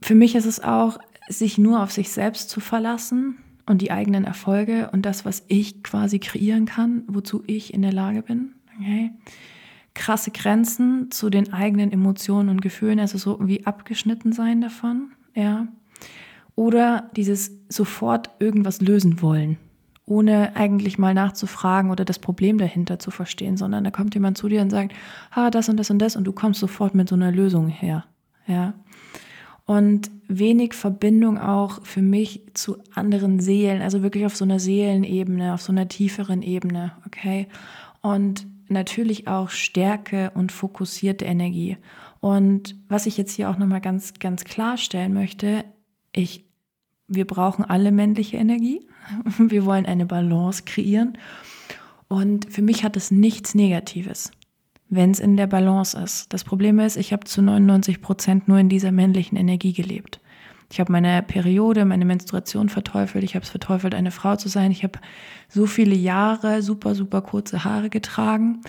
für 0.02 0.16
mich 0.16 0.36
ist 0.36 0.46
es 0.46 0.64
auch, 0.64 1.00
sich 1.30 1.58
nur 1.58 1.84
auf 1.84 1.92
sich 1.92 2.10
selbst 2.10 2.50
zu 2.50 2.60
verlassen 2.60 3.38
und 3.66 3.82
die 3.82 3.92
eigenen 3.92 4.24
Erfolge 4.24 4.90
und 4.92 5.06
das, 5.06 5.26
was 5.26 5.44
ich 5.48 5.84
quasi 5.84 6.20
kreieren 6.20 6.66
kann, 6.66 7.04
wozu 7.08 7.44
ich 7.48 7.74
in 7.74 7.82
der 7.82 7.92
Lage 7.92 8.22
bin. 8.22 8.54
Okay 8.78 9.12
krasse 9.98 10.32
Grenzen 10.32 11.12
zu 11.12 11.30
den 11.30 11.52
eigenen 11.52 11.92
Emotionen 11.92 12.50
und 12.50 12.62
Gefühlen, 12.62 13.00
also 13.00 13.18
so 13.18 13.40
wie 13.42 13.66
abgeschnitten 13.66 14.32
sein 14.32 14.62
davon, 14.62 15.12
ja. 15.34 15.68
Oder 16.56 17.12
dieses 17.16 17.52
sofort 17.68 18.30
irgendwas 18.40 18.80
lösen 18.80 19.22
wollen, 19.22 19.58
ohne 20.08 20.56
eigentlich 20.56 20.98
mal 20.98 21.14
nachzufragen 21.14 21.92
oder 21.92 22.06
das 22.06 22.18
Problem 22.18 22.58
dahinter 22.58 22.98
zu 22.98 23.12
verstehen, 23.12 23.58
sondern 23.58 23.84
da 23.84 23.92
kommt 23.92 24.16
jemand 24.16 24.38
zu 24.38 24.48
dir 24.48 24.62
und 24.62 24.70
sagt, 24.70 24.94
ha, 25.36 25.52
das 25.52 25.70
und 25.70 25.78
das 25.78 25.92
und 25.92 26.00
das 26.00 26.16
und 26.16 26.24
du 26.24 26.32
kommst 26.32 26.62
sofort 26.62 26.96
mit 26.96 27.10
so 27.10 27.16
einer 27.16 27.32
Lösung 27.32 27.68
her, 27.68 28.06
ja. 28.48 28.74
Und 29.66 30.10
wenig 30.30 30.74
Verbindung 30.74 31.38
auch 31.38 31.84
für 31.84 32.02
mich 32.02 32.44
zu 32.54 32.78
anderen 32.96 33.42
Seelen, 33.42 33.82
also 33.82 34.02
wirklich 34.02 34.26
auf 34.26 34.38
so 34.38 34.46
einer 34.46 34.60
Seelenebene, 34.60 35.54
auf 35.54 35.62
so 35.62 35.74
einer 35.74 35.90
tieferen 35.90 36.42
Ebene, 36.42 36.94
okay? 37.06 37.50
Und 38.02 38.48
natürlich 38.70 39.28
auch 39.28 39.50
Stärke 39.50 40.32
und 40.36 40.54
fokussierte 40.54 41.26
Energie. 41.26 41.78
Und 42.22 42.76
was 42.88 43.08
ich 43.08 43.18
jetzt 43.18 43.34
hier 43.34 43.50
auch 43.50 43.58
nochmal 43.58 43.82
ganz, 43.82 44.14
ganz 44.20 44.46
klarstellen 44.46 45.14
möchte, 45.14 45.66
ich, 46.14 46.46
wir 47.08 47.26
brauchen 47.26 47.64
alle 47.64 47.92
männliche 47.92 48.38
Energie. 48.38 48.86
Wir 49.38 49.66
wollen 49.66 49.86
eine 49.86 50.06
Balance 50.06 50.64
kreieren. 50.66 51.18
Und 52.10 52.52
für 52.52 52.62
mich 52.62 52.84
hat 52.84 52.98
es 52.98 53.12
nichts 53.12 53.56
Negatives, 53.56 54.32
wenn 54.90 55.12
es 55.12 55.20
in 55.20 55.38
der 55.38 55.48
Balance 55.48 55.98
ist. 55.98 56.32
Das 56.34 56.44
Problem 56.44 56.80
ist, 56.80 56.98
ich 56.98 57.14
habe 57.14 57.26
zu 57.26 57.42
99 57.42 58.02
Prozent 58.02 58.48
nur 58.48 58.60
in 58.60 58.70
dieser 58.70 58.92
männlichen 58.92 59.38
Energie 59.38 59.74
gelebt. 59.74 60.20
Ich 60.72 60.82
habe 60.82 60.92
meine 60.92 61.24
Periode, 61.24 61.86
meine 61.86 62.04
Menstruation 62.04 62.68
verteufelt. 62.68 63.24
Ich 63.24 63.36
habe 63.36 63.44
es 63.44 63.50
verteufelt, 63.50 63.96
eine 63.96 64.12
Frau 64.12 64.36
zu 64.36 64.50
sein. 64.50 64.72
Ich 64.72 64.84
habe 64.84 65.00
so 65.48 65.66
viele 65.66 65.96
Jahre 65.96 66.62
super, 66.62 66.94
super 66.94 67.22
kurze 67.22 67.64
Haare 67.64 67.90
getragen. 67.90 68.62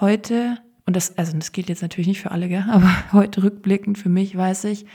Heute, 0.00 0.58
und 0.86 0.94
das, 0.94 1.18
also 1.18 1.36
das 1.36 1.50
gilt 1.50 1.68
jetzt 1.68 1.82
natürlich 1.82 2.06
nicht 2.06 2.20
für 2.20 2.30
alle, 2.30 2.48
gell? 2.48 2.64
aber 2.70 3.12
heute 3.12 3.42
rückblickend 3.42 3.98
für 3.98 4.08
mich 4.08 4.36
weiß 4.36 4.64
ich, 4.64 4.86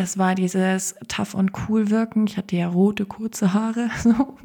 das 0.00 0.16
war 0.16 0.34
dieses 0.34 0.94
tough 1.08 1.34
und 1.34 1.52
cool 1.68 1.90
wirken. 1.90 2.26
Ich 2.26 2.38
hatte 2.38 2.56
ja 2.56 2.68
rote, 2.68 3.04
kurze 3.04 3.52
Haare. 3.52 3.90
So. 4.00 4.38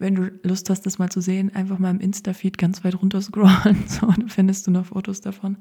Wenn 0.00 0.16
du 0.16 0.32
Lust 0.42 0.68
hast, 0.68 0.84
das 0.84 0.98
mal 0.98 1.08
zu 1.10 1.20
sehen, 1.20 1.54
einfach 1.54 1.78
mal 1.78 1.90
im 1.90 2.00
Insta-Feed 2.00 2.58
ganz 2.58 2.82
weit 2.82 3.00
runter 3.00 3.22
scrollen. 3.22 3.84
So, 3.86 4.08
dann 4.08 4.28
findest 4.28 4.66
du 4.66 4.72
noch 4.72 4.86
Fotos 4.86 5.20
davon. 5.20 5.58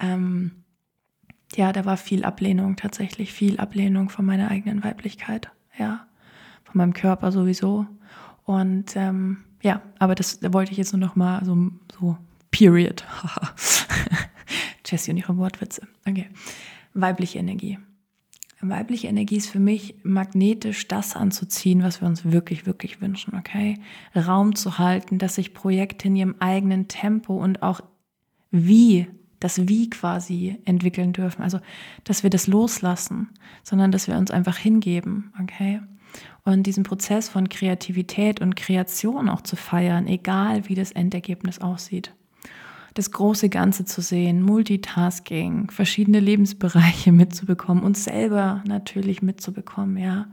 Ähm, 0.00 0.50
ja, 1.54 1.72
da 1.72 1.84
war 1.84 1.96
viel 1.98 2.24
Ablehnung 2.24 2.74
tatsächlich, 2.74 3.32
viel 3.32 3.58
Ablehnung 3.58 4.08
von 4.08 4.24
meiner 4.24 4.50
eigenen 4.50 4.82
Weiblichkeit, 4.82 5.52
ja, 5.78 6.08
von 6.64 6.78
meinem 6.78 6.92
Körper 6.92 7.30
sowieso. 7.30 7.86
Und 8.44 8.96
ähm, 8.96 9.44
ja, 9.62 9.82
aber 10.00 10.16
das 10.16 10.40
da 10.40 10.52
wollte 10.52 10.72
ich 10.72 10.78
jetzt 10.78 10.92
nur 10.92 11.00
noch 11.00 11.14
mal 11.14 11.44
so, 11.44 11.70
so 11.96 12.18
Period. 12.50 13.04
Jessie 14.84 15.12
und 15.12 15.18
ihre 15.18 15.36
Wortwitze. 15.36 15.86
Okay. 16.04 16.28
Weibliche 16.92 17.38
Energie. 17.38 17.78
Weibliche 18.62 19.08
Energie 19.08 19.36
ist 19.36 19.48
für 19.48 19.58
mich 19.58 19.94
magnetisch 20.02 20.86
das 20.86 21.16
anzuziehen, 21.16 21.82
was 21.82 22.00
wir 22.02 22.08
uns 22.08 22.26
wirklich, 22.26 22.66
wirklich 22.66 23.00
wünschen, 23.00 23.34
okay? 23.34 23.78
Raum 24.14 24.54
zu 24.54 24.78
halten, 24.78 25.18
dass 25.18 25.36
sich 25.36 25.54
Projekte 25.54 26.08
in 26.08 26.16
ihrem 26.16 26.34
eigenen 26.40 26.86
Tempo 26.86 27.36
und 27.36 27.62
auch 27.62 27.80
wie 28.50 29.06
das 29.38 29.66
Wie 29.66 29.88
quasi 29.88 30.58
entwickeln 30.66 31.14
dürfen. 31.14 31.42
Also, 31.42 31.60
dass 32.04 32.22
wir 32.22 32.28
das 32.28 32.46
loslassen, 32.46 33.30
sondern 33.62 33.92
dass 33.92 34.06
wir 34.06 34.16
uns 34.16 34.30
einfach 34.30 34.58
hingeben, 34.58 35.32
okay? 35.42 35.80
Und 36.44 36.64
diesen 36.64 36.84
Prozess 36.84 37.28
von 37.28 37.48
Kreativität 37.48 38.40
und 38.40 38.56
Kreation 38.56 39.28
auch 39.28 39.40
zu 39.40 39.56
feiern, 39.56 40.06
egal 40.06 40.68
wie 40.68 40.74
das 40.74 40.92
Endergebnis 40.92 41.60
aussieht. 41.60 42.14
Das 42.94 43.10
große 43.10 43.48
Ganze 43.48 43.84
zu 43.84 44.00
sehen, 44.00 44.42
Multitasking, 44.42 45.70
verschiedene 45.70 46.20
Lebensbereiche 46.20 47.12
mitzubekommen, 47.12 47.84
uns 47.84 48.04
selber 48.04 48.62
natürlich 48.66 49.22
mitzubekommen, 49.22 49.96
ja. 49.96 50.26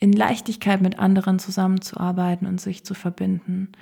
In 0.00 0.12
Leichtigkeit 0.12 0.80
mit 0.80 1.00
anderen 1.00 1.40
zusammenzuarbeiten 1.40 2.46
und 2.46 2.60
sich 2.60 2.84
zu 2.84 2.94
verbinden 2.94 3.72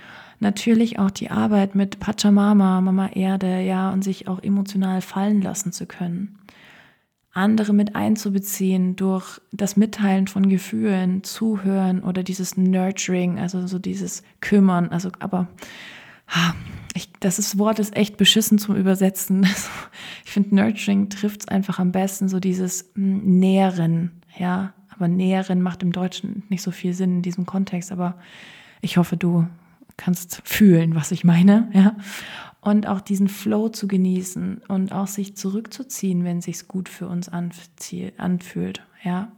natürlich 0.40 0.98
auch 0.98 1.10
die 1.10 1.30
Arbeit 1.30 1.74
mit 1.74 2.00
Pachamama, 2.00 2.80
Mama 2.80 3.08
Erde, 3.08 3.60
ja, 3.60 3.90
und 3.90 4.02
sich 4.02 4.28
auch 4.28 4.42
emotional 4.42 5.00
fallen 5.00 5.40
lassen 5.42 5.72
zu 5.72 5.86
können. 5.86 6.38
Andere 7.32 7.74
mit 7.74 7.94
einzubeziehen 7.94 8.96
durch 8.96 9.40
das 9.52 9.76
Mitteilen 9.76 10.26
von 10.26 10.48
Gefühlen, 10.48 11.22
Zuhören 11.22 12.02
oder 12.02 12.22
dieses 12.22 12.56
Nurturing, 12.56 13.38
also 13.38 13.66
so 13.66 13.78
dieses 13.78 14.22
Kümmern, 14.40 14.88
also 14.88 15.10
aber 15.18 15.48
ich, 16.94 17.12
das 17.20 17.38
ist, 17.38 17.58
Wort 17.58 17.78
ist 17.78 17.96
echt 17.96 18.16
beschissen 18.16 18.58
zum 18.58 18.76
Übersetzen. 18.76 19.46
Ich 20.24 20.32
finde, 20.32 20.56
Nurturing 20.56 21.08
trifft 21.08 21.42
es 21.42 21.48
einfach 21.48 21.78
am 21.78 21.92
besten, 21.92 22.28
so 22.28 22.40
dieses 22.40 22.90
hm, 22.94 23.38
Nähren, 23.38 24.22
ja. 24.36 24.74
Aber 24.90 25.08
Nähren 25.08 25.62
macht 25.62 25.82
im 25.82 25.92
Deutschen 25.92 26.42
nicht 26.48 26.62
so 26.62 26.70
viel 26.70 26.92
Sinn 26.92 27.16
in 27.16 27.22
diesem 27.22 27.46
Kontext, 27.46 27.92
aber 27.92 28.18
ich 28.80 28.96
hoffe, 28.96 29.16
du 29.16 29.46
kannst 29.96 30.42
fühlen, 30.44 30.94
was 30.94 31.10
ich 31.12 31.24
meine, 31.24 31.70
ja. 31.72 31.96
und 32.60 32.86
auch 32.86 33.00
diesen 33.00 33.28
Flow 33.28 33.68
zu 33.68 33.88
genießen 33.88 34.62
und 34.68 34.92
auch 34.92 35.06
sich 35.06 35.36
zurückzuziehen, 35.36 36.24
wenn 36.24 36.40
sich's 36.40 36.68
gut 36.68 36.88
für 36.88 37.08
uns 37.08 37.28
anfühlt, 37.28 38.82
ja. 39.02 39.32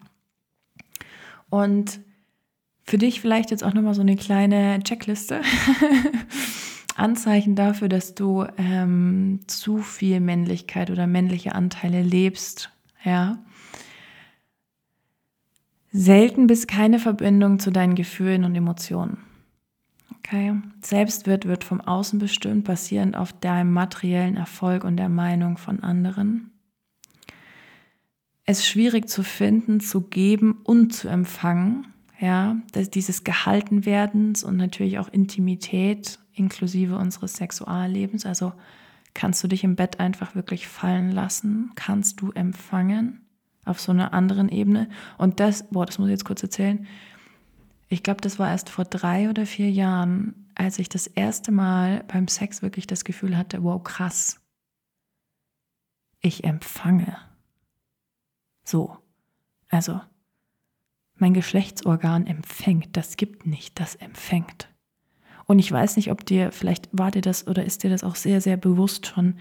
Und 1.50 2.00
für 2.84 2.98
dich 2.98 3.20
vielleicht 3.20 3.50
jetzt 3.50 3.62
auch 3.62 3.74
nochmal 3.74 3.94
so 3.94 4.00
eine 4.00 4.16
kleine 4.16 4.80
Checkliste. 4.82 5.42
Anzeichen 6.98 7.54
dafür, 7.54 7.88
dass 7.88 8.14
du 8.14 8.46
ähm, 8.56 9.40
zu 9.46 9.78
viel 9.78 10.20
Männlichkeit 10.20 10.90
oder 10.90 11.06
männliche 11.06 11.54
Anteile 11.54 12.02
lebst, 12.02 12.70
ja. 13.04 13.38
Selten 15.90 16.46
bis 16.46 16.66
keine 16.66 16.98
Verbindung 16.98 17.58
zu 17.58 17.70
deinen 17.70 17.94
Gefühlen 17.94 18.44
und 18.44 18.54
Emotionen. 18.54 19.18
Okay. 20.18 20.54
Selbstwert 20.82 21.46
wird 21.46 21.64
vom 21.64 21.80
Außen 21.80 22.18
bestimmt, 22.18 22.64
basierend 22.64 23.16
auf 23.16 23.32
deinem 23.32 23.72
materiellen 23.72 24.36
Erfolg 24.36 24.84
und 24.84 24.96
der 24.96 25.08
Meinung 25.08 25.56
von 25.56 25.82
anderen. 25.82 26.50
Es 28.44 28.58
ist 28.60 28.66
schwierig 28.66 29.08
zu 29.08 29.22
finden, 29.22 29.80
zu 29.80 30.02
geben 30.02 30.60
und 30.64 30.92
zu 30.94 31.08
empfangen. 31.08 31.86
Ja, 32.20 32.56
dieses 32.74 33.24
Gehaltenwerdens 33.24 34.42
und 34.42 34.56
natürlich 34.56 34.98
auch 34.98 35.08
Intimität 35.08 36.18
inklusive 36.38 36.96
unseres 36.96 37.34
Sexuallebens. 37.34 38.26
Also 38.26 38.52
kannst 39.14 39.42
du 39.42 39.48
dich 39.48 39.64
im 39.64 39.76
Bett 39.76 40.00
einfach 40.00 40.34
wirklich 40.34 40.68
fallen 40.68 41.10
lassen, 41.10 41.72
kannst 41.74 42.20
du 42.20 42.30
empfangen 42.32 43.26
auf 43.64 43.80
so 43.80 43.92
einer 43.92 44.12
anderen 44.14 44.48
Ebene. 44.48 44.88
Und 45.18 45.40
das, 45.40 45.68
boah, 45.70 45.86
das 45.86 45.98
muss 45.98 46.08
ich 46.08 46.12
jetzt 46.12 46.24
kurz 46.24 46.42
erzählen. 46.42 46.86
Ich 47.88 48.02
glaube, 48.02 48.20
das 48.20 48.38
war 48.38 48.50
erst 48.50 48.70
vor 48.70 48.84
drei 48.84 49.30
oder 49.30 49.46
vier 49.46 49.70
Jahren, 49.70 50.50
als 50.54 50.78
ich 50.78 50.88
das 50.88 51.06
erste 51.06 51.52
Mal 51.52 52.04
beim 52.08 52.28
Sex 52.28 52.62
wirklich 52.62 52.86
das 52.86 53.04
Gefühl 53.04 53.36
hatte, 53.36 53.62
wow, 53.62 53.82
krass. 53.82 54.40
Ich 56.20 56.44
empfange. 56.44 57.16
So. 58.64 58.98
Also, 59.70 60.00
mein 61.14 61.34
Geschlechtsorgan 61.34 62.26
empfängt, 62.26 62.96
das 62.96 63.16
gibt 63.16 63.46
nicht, 63.46 63.78
das 63.80 63.96
empfängt. 63.96 64.68
Und 65.48 65.58
ich 65.58 65.72
weiß 65.72 65.96
nicht, 65.96 66.10
ob 66.12 66.26
dir, 66.26 66.52
vielleicht 66.52 66.90
war 66.92 67.10
dir 67.10 67.22
das 67.22 67.46
oder 67.46 67.64
ist 67.64 67.82
dir 67.82 67.88
das 67.88 68.04
auch 68.04 68.16
sehr, 68.16 68.42
sehr 68.42 68.58
bewusst 68.58 69.06
schon. 69.06 69.38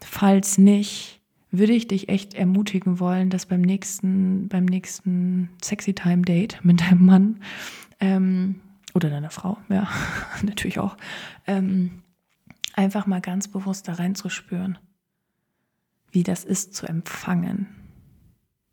Falls 0.00 0.56
nicht, 0.56 1.20
würde 1.50 1.72
ich 1.72 1.88
dich 1.88 2.08
echt 2.08 2.34
ermutigen 2.34 3.00
wollen, 3.00 3.28
dass 3.28 3.46
beim 3.46 3.60
nächsten, 3.60 4.48
beim 4.48 4.64
nächsten 4.64 5.50
Sexy 5.62 5.94
Time 5.94 6.22
Date 6.22 6.60
mit 6.62 6.80
deinem 6.80 7.04
Mann 7.04 7.40
ähm, 7.98 8.60
oder 8.94 9.10
deiner 9.10 9.30
Frau, 9.30 9.58
ja, 9.68 9.88
natürlich 10.42 10.78
auch, 10.78 10.96
ähm, 11.48 12.02
einfach 12.74 13.06
mal 13.06 13.20
ganz 13.20 13.48
bewusst 13.48 13.88
da 13.88 13.94
reinzuspüren, 13.94 14.78
wie 16.12 16.22
das 16.22 16.44
ist 16.44 16.72
zu 16.72 16.86
empfangen, 16.86 17.66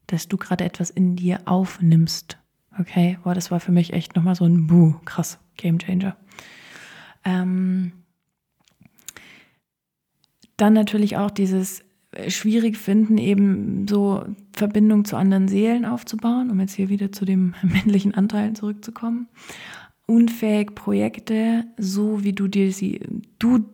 dass 0.06 0.28
du 0.28 0.38
gerade 0.38 0.66
etwas 0.66 0.92
in 0.92 1.16
dir 1.16 1.42
aufnimmst. 1.46 2.38
Okay, 2.78 3.18
boah, 3.24 3.34
das 3.34 3.50
war 3.50 3.60
für 3.60 3.72
mich 3.72 3.94
echt 3.94 4.16
nochmal 4.16 4.36
so 4.36 4.46
ein 4.46 4.68
Buh, 4.68 4.94
krass, 5.04 5.40
Game 5.58 5.80
Changer. 5.80 6.16
Ähm, 7.26 7.94
dann 10.58 10.74
natürlich 10.74 11.18
auch 11.18 11.32
dieses 11.32 11.84
schwierig 12.28 12.78
finden, 12.78 13.18
eben 13.18 13.88
so 13.88 14.26
Verbindung 14.54 15.06
zu 15.06 15.16
anderen 15.16 15.48
Seelen 15.48 15.86
aufzubauen, 15.86 16.52
um 16.52 16.60
jetzt 16.60 16.76
hier 16.76 16.90
wieder 16.90 17.12
zu 17.12 17.26
dem 17.26 17.56
männlichen 17.64 18.14
Anteil 18.14 18.54
zurückzukommen. 18.54 19.28
Unfähig, 20.06 20.76
Projekte, 20.76 21.66
so 21.78 22.24
wie 22.24 22.34
du 22.34 22.48
dir 22.48 22.72
sie, 22.72 23.02
du 23.40 23.66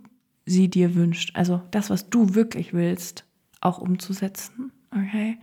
sie 0.45 0.69
dir 0.69 0.95
wünscht. 0.95 1.35
Also 1.35 1.61
das, 1.71 1.89
was 1.89 2.09
du 2.09 2.35
wirklich 2.35 2.73
willst, 2.73 3.25
auch 3.61 3.79
umzusetzen. 3.79 4.71
Okay? 4.91 5.37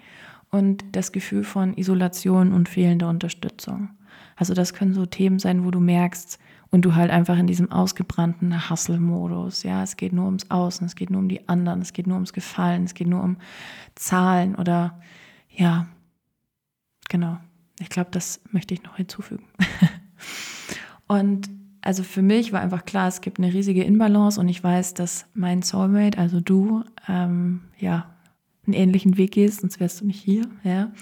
Und 0.51 0.85
das 0.93 1.13
Gefühl 1.13 1.45
von 1.45 1.77
Isolation 1.77 2.53
und 2.53 2.69
fehlender 2.69 3.09
Unterstützung. 3.09 3.91
Also 4.37 4.55
das 4.55 4.75
können 4.75 4.95
so 4.95 5.07
Themen 5.07 5.39
sein, 5.39 5.65
wo 5.65 5.71
du 5.71 5.81
merkst, 5.81 6.39
und 6.77 6.83
du 6.83 6.95
halt 6.95 7.11
einfach 7.11 7.39
in 7.39 7.47
diesem 7.47 7.73
ausgebrannten 7.73 8.69
Hustle-Modus, 8.69 9.63
ja, 9.63 9.83
es 9.83 9.97
geht 9.97 10.13
nur 10.13 10.27
ums 10.27 10.51
Außen, 10.51 10.87
es 10.87 10.95
geht 10.95 11.09
nur 11.09 11.21
um 11.21 11.29
die 11.31 11.49
anderen, 11.49 11.81
es 11.81 11.95
geht 11.95 12.07
nur 12.07 12.17
ums 12.17 12.35
Gefallen, 12.35 12.85
es 12.85 12.93
geht 12.93 13.07
nur 13.07 13.23
um 13.23 13.39
Zahlen 13.95 14.55
oder 14.55 15.01
ja, 15.49 15.87
genau. 17.09 17.39
Ich 17.81 17.89
glaube, 17.89 18.11
das 18.11 18.43
möchte 18.51 18.75
ich 18.75 18.83
noch 18.83 18.97
hinzufügen. 18.97 19.45
und 21.09 21.49
also 21.81 22.03
für 22.03 22.21
mich 22.21 22.53
war 22.53 22.61
einfach 22.61 22.85
klar, 22.85 23.09
es 23.09 23.23
gibt 23.23 23.39
eine 23.39 23.55
riesige 23.55 23.83
Inbalance 23.83 24.39
und 24.39 24.49
ich 24.51 24.63
weiß, 24.63 24.93
dass 24.93 25.25
mein 25.33 25.63
Soulmate, 25.63 26.19
also 26.19 26.41
du, 26.41 26.85
ähm, 27.09 27.63
ja, 27.79 28.15
einen 28.67 28.75
ähnlichen 28.75 29.17
Weg 29.17 29.33
gehst, 29.33 29.63
sonst 29.63 29.81
wärst 29.81 30.03
du 30.03 30.07
nicht 30.07 30.23
hier, 30.23 30.47
ja. 30.63 30.93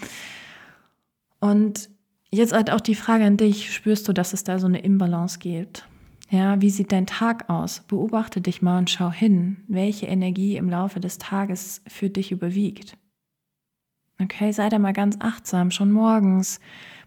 Und 1.40 1.90
Jetzt 2.34 2.52
halt 2.52 2.72
auch 2.72 2.80
die 2.80 2.96
Frage 2.96 3.24
an 3.24 3.36
dich, 3.36 3.72
spürst 3.72 4.08
du, 4.08 4.12
dass 4.12 4.32
es 4.32 4.42
da 4.42 4.58
so 4.58 4.66
eine 4.66 4.80
Imbalance 4.80 5.38
gibt? 5.38 5.86
Ja, 6.30 6.60
wie 6.60 6.70
sieht 6.70 6.90
dein 6.90 7.06
Tag 7.06 7.48
aus? 7.48 7.84
Beobachte 7.86 8.40
dich 8.40 8.60
mal 8.60 8.78
und 8.78 8.90
schau 8.90 9.12
hin, 9.12 9.58
welche 9.68 10.06
Energie 10.06 10.56
im 10.56 10.68
Laufe 10.68 10.98
des 10.98 11.18
Tages 11.18 11.80
für 11.86 12.10
dich 12.10 12.32
überwiegt. 12.32 12.96
Okay, 14.20 14.50
sei 14.50 14.68
da 14.68 14.80
mal 14.80 14.92
ganz 14.92 15.16
achtsam, 15.20 15.70
schon 15.70 15.92
morgens, 15.92 16.58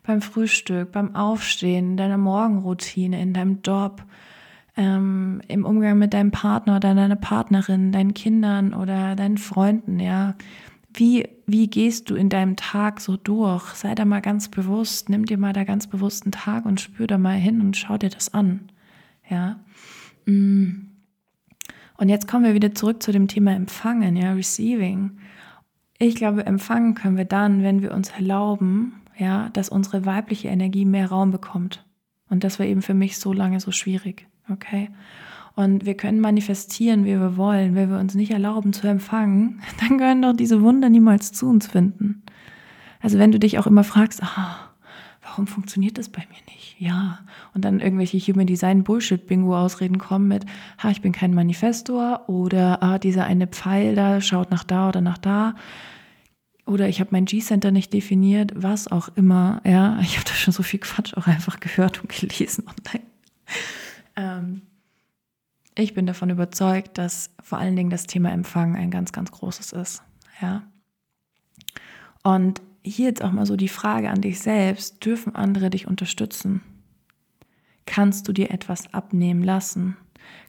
beim 0.06 0.22
Frühstück, 0.22 0.94
beim 0.94 1.14
Aufstehen, 1.14 1.92
in 1.92 1.98
deiner 1.98 2.18
Morgenroutine, 2.18 3.22
in 3.22 3.34
deinem 3.34 3.60
Job, 3.66 4.06
ähm, 4.78 5.42
im 5.50 5.66
Umgang 5.66 5.98
mit 5.98 6.14
deinem 6.14 6.32
Partner 6.32 6.78
oder 6.78 6.96
deiner 6.96 7.18
Partnerin, 7.18 7.92
deinen 7.92 8.14
Kindern 8.14 8.74
oder 8.74 9.18
deinen 9.18 9.38
Freunden, 9.38 10.00
ja. 10.00 10.36
Wie, 10.98 11.30
wie 11.46 11.68
gehst 11.68 12.10
du 12.10 12.16
in 12.16 12.28
deinem 12.28 12.56
Tag 12.56 13.02
so 13.02 13.18
durch? 13.18 13.64
Sei 13.76 13.94
da 13.94 14.04
mal 14.04 14.22
ganz 14.22 14.50
bewusst, 14.50 15.10
nimm 15.10 15.26
dir 15.26 15.38
mal 15.38 15.54
da 15.54 15.64
ganz 15.64 15.86
bewusst 15.86 16.24
einen 16.24 16.32
Tag 16.32 16.66
und 16.66 16.82
spür 16.82 17.06
da 17.06 17.20
mal 17.20 17.38
hin 17.38 17.62
und 17.62 17.78
schau 17.78 18.00
dir 18.00 18.10
das 18.10 18.34
an. 18.34 18.72
Ja. 19.30 19.60
Mm. 20.26 20.88
Und 21.98 22.10
jetzt 22.10 22.28
kommen 22.28 22.46
wir 22.46 22.56
wieder 22.56 22.74
zurück 22.74 23.04
zu 23.04 23.12
dem 23.12 23.28
Thema 23.28 23.54
Empfangen, 23.54 24.16
ja, 24.16 24.34
Receiving. 24.34 25.20
Ich 26.00 26.16
glaube, 26.16 26.48
empfangen 26.48 26.96
können 26.96 27.18
wir 27.18 27.26
dann, 27.26 27.62
wenn 27.62 27.84
wir 27.84 27.92
uns 27.92 28.10
erlauben, 28.10 29.02
ja, 29.18 29.50
dass 29.50 29.70
unsere 29.70 30.06
weibliche 30.06 30.48
Energie 30.48 30.86
mehr 30.86 31.10
Raum 31.10 31.30
bekommt. 31.30 31.86
Und 32.28 32.44
das 32.44 32.58
war 32.58 32.66
eben 32.66 32.82
für 32.82 32.96
mich 32.96 33.20
so 33.20 33.34
lange 33.34 33.60
so 33.60 33.72
schwierig. 33.72 34.28
Okay. 34.50 34.90
Und 35.58 35.88
wir 35.88 35.98
können 35.98 36.20
manifestieren, 36.20 37.04
wie 37.04 37.20
wir 37.20 37.36
wollen. 37.36 37.74
Wenn 37.74 37.90
wir 37.90 37.98
uns 37.98 38.14
nicht 38.14 38.30
erlauben 38.30 38.74
zu 38.74 38.88
empfangen, 38.88 39.60
dann 39.80 39.98
können 39.98 40.22
doch 40.22 40.34
diese 40.34 40.62
Wunder 40.62 40.88
niemals 40.88 41.32
zu 41.32 41.50
uns 41.50 41.66
finden. 41.66 42.22
Also 43.02 43.18
wenn 43.18 43.32
du 43.32 43.40
dich 43.40 43.58
auch 43.58 43.66
immer 43.66 43.84
fragst, 43.84 44.22
ah, 44.22 44.56
warum 45.24 45.48
funktioniert 45.48 45.98
das 45.98 46.10
bei 46.10 46.22
mir 46.30 46.54
nicht? 46.54 46.76
Ja. 46.78 47.22
Und 47.56 47.66
dann 47.66 47.80
irgendwelche 47.80 48.20
Human 48.20 48.46
Design 48.46 48.84
Bullshit 48.84 49.26
Bingo 49.26 49.58
Ausreden 49.58 49.98
kommen 49.98 50.28
mit, 50.28 50.46
ha, 50.78 50.92
ich 50.92 51.02
bin 51.02 51.12
kein 51.12 51.34
Manifestor 51.34 52.30
oder 52.30 52.84
ah, 52.84 53.00
dieser 53.00 53.26
eine 53.26 53.48
Pfeil 53.48 53.96
da 53.96 54.22
schaut 54.22 54.52
nach 54.52 54.64
da 54.64 54.90
oder 54.90 55.02
nach 55.02 55.18
da. 55.18 55.56
Oder 56.68 56.88
ich 56.88 57.00
habe 57.00 57.10
mein 57.14 57.26
G-Center 57.26 57.72
nicht 57.72 57.94
definiert, 57.94 58.52
was 58.56 58.92
auch 58.92 59.10
immer. 59.16 59.60
Ja, 59.66 59.98
ich 60.04 60.18
habe 60.18 60.30
da 60.30 60.36
schon 60.36 60.54
so 60.54 60.62
viel 60.62 60.82
Quatsch 60.82 61.16
auch 61.16 61.26
einfach 61.26 61.60
gehört 61.60 62.04
und 62.04 62.10
gelesen 62.10 62.66
online. 62.68 63.08
Ähm, 64.16 64.62
ich 65.84 65.94
bin 65.94 66.06
davon 66.06 66.30
überzeugt, 66.30 66.98
dass 66.98 67.32
vor 67.42 67.58
allen 67.58 67.76
Dingen 67.76 67.90
das 67.90 68.08
Thema 68.08 68.32
Empfang 68.32 68.76
ein 68.76 68.92
ganz, 68.92 69.12
ganz 69.12 69.32
großes 69.32 69.74
ist. 69.74 70.04
Ja. 70.42 70.64
Und 72.24 72.62
hier 72.84 73.08
jetzt 73.08 73.24
auch 73.24 73.32
mal 73.32 73.46
so 73.46 73.56
die 73.56 73.68
Frage 73.68 74.10
an 74.10 74.22
dich 74.22 74.40
selbst, 74.40 75.06
dürfen 75.06 75.36
andere 75.36 75.70
dich 75.70 75.88
unterstützen? 75.88 76.62
Kannst 77.86 78.28
du 78.28 78.34
dir 78.34 78.52
etwas 78.52 78.94
abnehmen 78.94 79.44
lassen? 79.44 79.98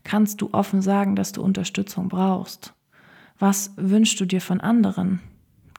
Kannst 0.03 0.41
du 0.41 0.49
offen 0.51 0.81
sagen, 0.81 1.15
dass 1.15 1.31
du 1.31 1.41
Unterstützung 1.41 2.09
brauchst? 2.09 2.73
Was 3.37 3.73
wünschst 3.77 4.19
du 4.19 4.25
dir 4.25 4.41
von 4.41 4.59
anderen? 4.59 5.21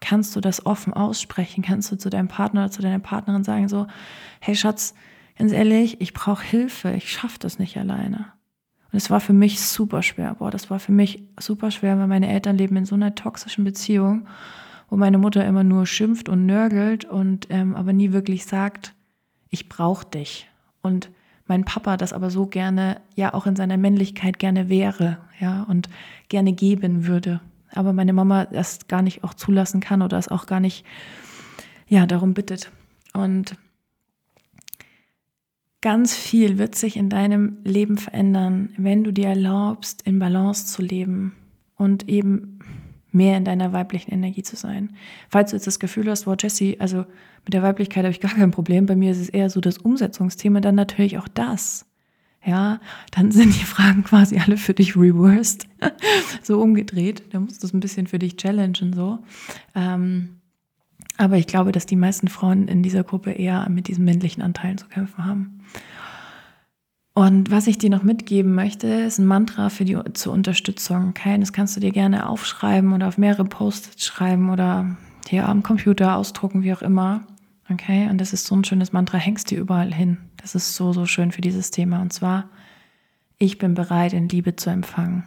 Kannst 0.00 0.34
du 0.34 0.40
das 0.40 0.64
offen 0.64 0.94
aussprechen? 0.94 1.62
Kannst 1.62 1.92
du 1.92 1.96
zu 1.96 2.08
deinem 2.08 2.28
Partner 2.28 2.62
oder 2.62 2.70
zu 2.70 2.82
deiner 2.82 2.98
Partnerin 2.98 3.44
sagen 3.44 3.68
so, 3.68 3.86
hey 4.40 4.54
Schatz, 4.54 4.94
ganz 5.36 5.52
ehrlich, 5.52 6.00
ich 6.00 6.14
brauche 6.14 6.44
Hilfe, 6.44 6.92
ich 6.92 7.12
schaffe 7.12 7.38
das 7.38 7.58
nicht 7.58 7.76
alleine. 7.76 8.32
Und 8.92 8.96
es 8.96 9.10
war 9.10 9.20
für 9.20 9.32
mich 9.32 9.60
super 9.60 10.02
schwer. 10.02 10.34
Boah, 10.38 10.50
das 10.50 10.70
war 10.70 10.80
für 10.80 10.92
mich 10.92 11.22
super 11.38 11.70
schwer, 11.70 11.98
weil 11.98 12.08
meine 12.08 12.28
Eltern 12.28 12.58
leben 12.58 12.76
in 12.76 12.84
so 12.84 12.96
einer 12.96 13.14
toxischen 13.14 13.64
Beziehung, 13.64 14.26
wo 14.88 14.96
meine 14.96 15.18
Mutter 15.18 15.46
immer 15.46 15.62
nur 15.62 15.86
schimpft 15.86 16.28
und 16.28 16.46
nörgelt 16.46 17.04
und 17.04 17.46
ähm, 17.50 17.76
aber 17.76 17.92
nie 17.92 18.12
wirklich 18.12 18.46
sagt, 18.46 18.94
ich 19.48 19.68
brauche 19.68 20.06
dich. 20.06 20.48
Und 20.82 21.10
mein 21.46 21.64
Papa 21.64 21.96
das 21.96 22.12
aber 22.12 22.30
so 22.30 22.46
gerne, 22.46 23.00
ja 23.14 23.34
auch 23.34 23.46
in 23.46 23.56
seiner 23.56 23.76
Männlichkeit 23.76 24.38
gerne 24.38 24.68
wäre, 24.68 25.18
ja, 25.38 25.64
und 25.64 25.88
gerne 26.28 26.52
geben 26.52 27.06
würde. 27.06 27.40
Aber 27.72 27.92
meine 27.92 28.12
Mama 28.12 28.46
das 28.46 28.88
gar 28.88 29.02
nicht 29.02 29.22
auch 29.22 29.34
zulassen 29.34 29.80
kann 29.80 30.02
oder 30.02 30.18
es 30.18 30.28
auch 30.28 30.46
gar 30.46 30.60
nicht, 30.60 30.84
ja, 31.88 32.06
darum 32.06 32.34
bittet. 32.34 32.70
Und 33.12 33.56
Ganz 35.82 36.14
viel 36.14 36.58
wird 36.58 36.74
sich 36.74 36.96
in 36.96 37.08
deinem 37.08 37.56
Leben 37.64 37.96
verändern, 37.96 38.70
wenn 38.76 39.02
du 39.02 39.12
dir 39.12 39.28
erlaubst, 39.28 40.02
in 40.02 40.18
Balance 40.18 40.66
zu 40.66 40.82
leben 40.82 41.34
und 41.76 42.08
eben 42.08 42.58
mehr 43.12 43.36
in 43.36 43.44
deiner 43.44 43.72
weiblichen 43.72 44.12
Energie 44.12 44.42
zu 44.42 44.56
sein. 44.56 44.94
Falls 45.30 45.50
du 45.50 45.56
jetzt 45.56 45.66
das 45.66 45.80
Gefühl 45.80 46.08
hast, 46.10 46.26
wow, 46.26 46.36
Jesse, 46.38 46.76
also 46.78 47.06
mit 47.44 47.54
der 47.54 47.62
Weiblichkeit 47.62 48.04
habe 48.04 48.12
ich 48.12 48.20
gar 48.20 48.34
kein 48.34 48.50
Problem, 48.50 48.86
bei 48.86 48.94
mir 48.94 49.10
ist 49.10 49.20
es 49.20 49.30
eher 49.30 49.48
so 49.48 49.60
das 49.60 49.78
Umsetzungsthema, 49.78 50.60
dann 50.60 50.74
natürlich 50.74 51.18
auch 51.18 51.28
das. 51.28 51.86
Ja, 52.44 52.80
dann 53.10 53.32
sind 53.32 53.54
die 53.54 53.64
Fragen 53.64 54.02
quasi 54.04 54.38
alle 54.38 54.56
für 54.56 54.72
dich 54.72 54.96
reversed, 54.96 55.66
so 56.42 56.60
umgedreht. 56.60 57.24
Da 57.30 57.40
musst 57.40 57.62
du 57.62 57.66
es 57.66 57.74
ein 57.74 57.80
bisschen 57.80 58.06
für 58.06 58.18
dich 58.18 58.36
challengen, 58.36 58.92
so. 58.94 59.18
Ähm, 59.74 60.39
aber 61.20 61.36
ich 61.36 61.46
glaube, 61.46 61.70
dass 61.70 61.84
die 61.84 61.96
meisten 61.96 62.28
Frauen 62.28 62.66
in 62.66 62.82
dieser 62.82 63.04
Gruppe 63.04 63.32
eher 63.32 63.68
mit 63.68 63.88
diesen 63.88 64.06
männlichen 64.06 64.42
Anteilen 64.42 64.78
zu 64.78 64.88
kämpfen 64.88 65.24
haben. 65.24 65.60
Und 67.12 67.50
was 67.50 67.66
ich 67.66 67.76
dir 67.76 67.90
noch 67.90 68.02
mitgeben 68.02 68.54
möchte, 68.54 68.86
ist 68.86 69.18
ein 69.18 69.26
Mantra 69.26 69.68
für 69.68 69.84
die 69.84 69.98
zur 70.14 70.32
Unterstützung. 70.32 71.10
Okay, 71.10 71.38
das 71.38 71.52
kannst 71.52 71.76
du 71.76 71.80
dir 71.80 71.90
gerne 71.90 72.26
aufschreiben 72.26 72.94
oder 72.94 73.08
auf 73.08 73.18
mehrere 73.18 73.44
Post-its 73.44 74.06
schreiben 74.06 74.48
oder 74.48 74.96
hier 75.28 75.46
am 75.46 75.62
Computer 75.62 76.16
ausdrucken, 76.16 76.62
wie 76.62 76.72
auch 76.72 76.80
immer. 76.80 77.26
Okay, 77.68 78.08
und 78.08 78.18
das 78.18 78.32
ist 78.32 78.46
so 78.46 78.56
ein 78.56 78.64
schönes 78.64 78.94
Mantra, 78.94 79.18
hängst 79.18 79.50
dir 79.50 79.58
überall 79.58 79.92
hin. 79.92 80.16
Das 80.38 80.54
ist 80.54 80.74
so, 80.74 80.94
so 80.94 81.04
schön 81.04 81.32
für 81.32 81.42
dieses 81.42 81.70
Thema. 81.70 82.00
Und 82.00 82.14
zwar, 82.14 82.48
ich 83.36 83.58
bin 83.58 83.74
bereit, 83.74 84.14
in 84.14 84.28
Liebe 84.30 84.56
zu 84.56 84.70
empfangen. 84.70 85.24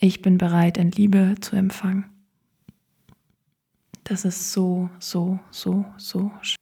Ich 0.00 0.22
bin 0.22 0.38
bereit, 0.38 0.76
in 0.76 0.90
Liebe 0.90 1.36
zu 1.40 1.54
empfangen. 1.54 2.06
Das 4.04 4.26
ist 4.26 4.52
so, 4.52 4.90
so, 4.98 5.38
so, 5.50 5.86
so 5.96 6.30
schön. 6.42 6.56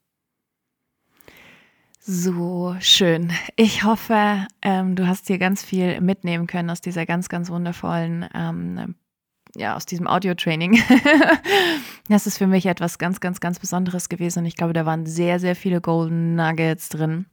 So 1.98 2.76
schön. 2.78 3.32
Ich 3.56 3.82
hoffe, 3.82 4.46
ähm, 4.62 4.94
du 4.94 5.08
hast 5.08 5.26
hier 5.26 5.38
ganz 5.38 5.64
viel 5.64 6.00
mitnehmen 6.00 6.46
können 6.46 6.70
aus 6.70 6.80
dieser 6.80 7.04
ganz, 7.04 7.28
ganz 7.28 7.50
wundervollen, 7.50 8.28
ähm, 8.32 8.94
ja, 9.56 9.74
aus 9.74 9.86
diesem 9.86 10.06
Audio-Training. 10.06 10.80
das 12.08 12.28
ist 12.28 12.38
für 12.38 12.46
mich 12.46 12.66
etwas 12.66 12.98
ganz, 12.98 13.18
ganz, 13.18 13.40
ganz 13.40 13.58
Besonderes 13.58 14.08
gewesen 14.08 14.40
und 14.40 14.46
ich 14.46 14.56
glaube, 14.56 14.72
da 14.72 14.86
waren 14.86 15.04
sehr, 15.06 15.40
sehr 15.40 15.56
viele 15.56 15.80
Golden 15.80 16.36
Nuggets 16.36 16.90
drin. 16.90 17.26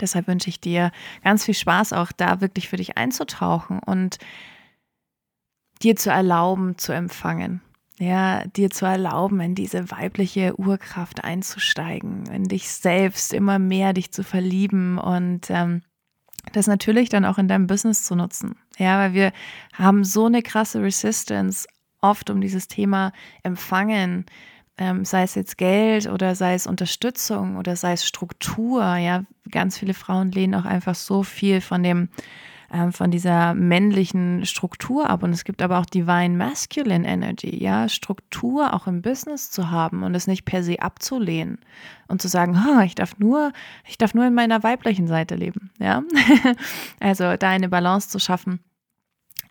Deshalb 0.00 0.28
wünsche 0.28 0.50
ich 0.50 0.60
dir 0.60 0.92
ganz 1.24 1.44
viel 1.44 1.54
Spaß, 1.54 1.92
auch 1.92 2.12
da 2.12 2.40
wirklich 2.40 2.68
für 2.68 2.76
dich 2.76 2.96
einzutauchen 2.96 3.80
und 3.80 4.18
dir 5.82 5.96
zu 5.96 6.10
erlauben, 6.10 6.78
zu 6.78 6.92
empfangen 6.92 7.60
ja, 8.02 8.44
dir 8.46 8.70
zu 8.70 8.84
erlauben, 8.84 9.40
in 9.40 9.54
diese 9.54 9.92
weibliche 9.92 10.58
Urkraft 10.58 11.22
einzusteigen, 11.22 12.26
in 12.26 12.44
dich 12.44 12.68
selbst 12.68 13.32
immer 13.32 13.60
mehr 13.60 13.92
dich 13.92 14.10
zu 14.10 14.24
verlieben 14.24 14.98
und 14.98 15.50
ähm, 15.50 15.82
das 16.52 16.66
natürlich 16.66 17.10
dann 17.10 17.24
auch 17.24 17.38
in 17.38 17.46
deinem 17.46 17.68
Business 17.68 18.02
zu 18.02 18.16
nutzen. 18.16 18.56
Ja, 18.76 18.98
weil 18.98 19.14
wir 19.14 19.32
haben 19.72 20.02
so 20.02 20.26
eine 20.26 20.42
krasse 20.42 20.82
Resistance 20.82 21.68
oft 22.00 22.28
um 22.28 22.40
dieses 22.40 22.66
Thema 22.66 23.12
Empfangen, 23.44 24.26
ähm, 24.78 25.04
sei 25.04 25.22
es 25.22 25.36
jetzt 25.36 25.56
Geld 25.56 26.08
oder 26.08 26.34
sei 26.34 26.54
es 26.54 26.66
Unterstützung 26.66 27.56
oder 27.56 27.76
sei 27.76 27.92
es 27.92 28.04
Struktur. 28.04 28.96
Ja, 28.96 29.22
ganz 29.52 29.78
viele 29.78 29.94
Frauen 29.94 30.32
lehnen 30.32 30.56
auch 30.56 30.64
einfach 30.64 30.96
so 30.96 31.22
viel 31.22 31.60
von 31.60 31.84
dem 31.84 32.08
ähm, 32.72 32.92
von 32.92 33.10
dieser 33.10 33.54
männlichen 33.54 34.46
Struktur 34.46 35.08
ab. 35.08 35.22
Und 35.22 35.32
es 35.32 35.44
gibt 35.44 35.62
aber 35.62 35.78
auch 35.78 35.86
Divine 35.86 36.36
Masculine 36.36 37.06
Energy, 37.06 37.62
ja, 37.62 37.88
Struktur 37.88 38.72
auch 38.72 38.86
im 38.86 39.02
Business 39.02 39.50
zu 39.50 39.70
haben 39.70 40.02
und 40.02 40.14
es 40.14 40.26
nicht 40.26 40.44
per 40.44 40.62
se 40.62 40.80
abzulehnen 40.80 41.58
und 42.08 42.22
zu 42.22 42.28
sagen, 42.28 42.60
oh, 42.66 42.80
ich 42.80 42.94
darf 42.94 43.18
nur, 43.18 43.52
ich 43.86 43.98
darf 43.98 44.14
nur 44.14 44.26
in 44.26 44.34
meiner 44.34 44.62
weiblichen 44.62 45.06
Seite 45.06 45.34
leben, 45.34 45.70
ja. 45.78 46.02
also 47.00 47.36
da 47.36 47.50
eine 47.50 47.68
Balance 47.68 48.08
zu 48.08 48.18
schaffen. 48.18 48.60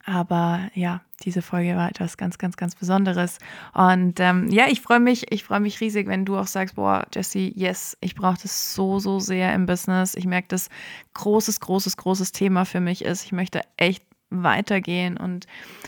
Aber 0.04 0.62
ja, 0.74 1.02
diese 1.24 1.42
Folge 1.42 1.76
war 1.76 1.90
etwas 1.90 2.18
ganz, 2.18 2.38
ganz, 2.38 2.58
ganz 2.58 2.76
Besonderes. 2.76 3.38
Und 3.74 4.20
ähm, 4.20 4.50
ja, 4.50 4.66
ich 4.68 4.82
freue 4.82 5.00
mich, 5.00 5.32
ich 5.32 5.44
freue 5.44 5.60
mich 5.60 5.80
riesig, 5.82 6.08
wenn 6.08 6.26
du 6.26 6.38
auch 6.38 6.48
sagst, 6.48 6.76
boah, 6.76 7.06
Jesse, 7.14 7.52
yes, 7.56 7.98
ich 8.02 8.16
brauche 8.16 8.42
das 8.42 8.74
so, 8.74 9.00
so 9.00 9.20
sehr 9.20 9.54
im 9.54 9.66
Business. 9.66 10.16
Ich 10.16 10.26
merke, 10.26 10.48
dass 10.50 10.70
großes, 11.14 11.60
großes, 11.60 11.98
großes 11.98 12.32
Thema 12.32 12.66
für 12.66 12.80
mich 12.80 13.04
ist. 13.04 13.26
Ich 13.26 13.32
möchte 13.32 13.62
echt 13.78 14.04
weitergehen 14.30 15.18
und 15.18 15.46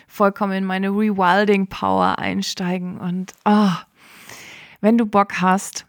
vollkommen 0.08 0.54
in 0.54 0.66
meine 0.66 0.90
Rewilding 0.90 1.68
Power 1.68 2.20
einsteigen. 2.20 2.98
Und 2.98 3.34
oh, 3.46 3.72
wenn 4.82 4.98
du 4.98 5.06
Bock 5.06 5.42
hast, 5.42 5.86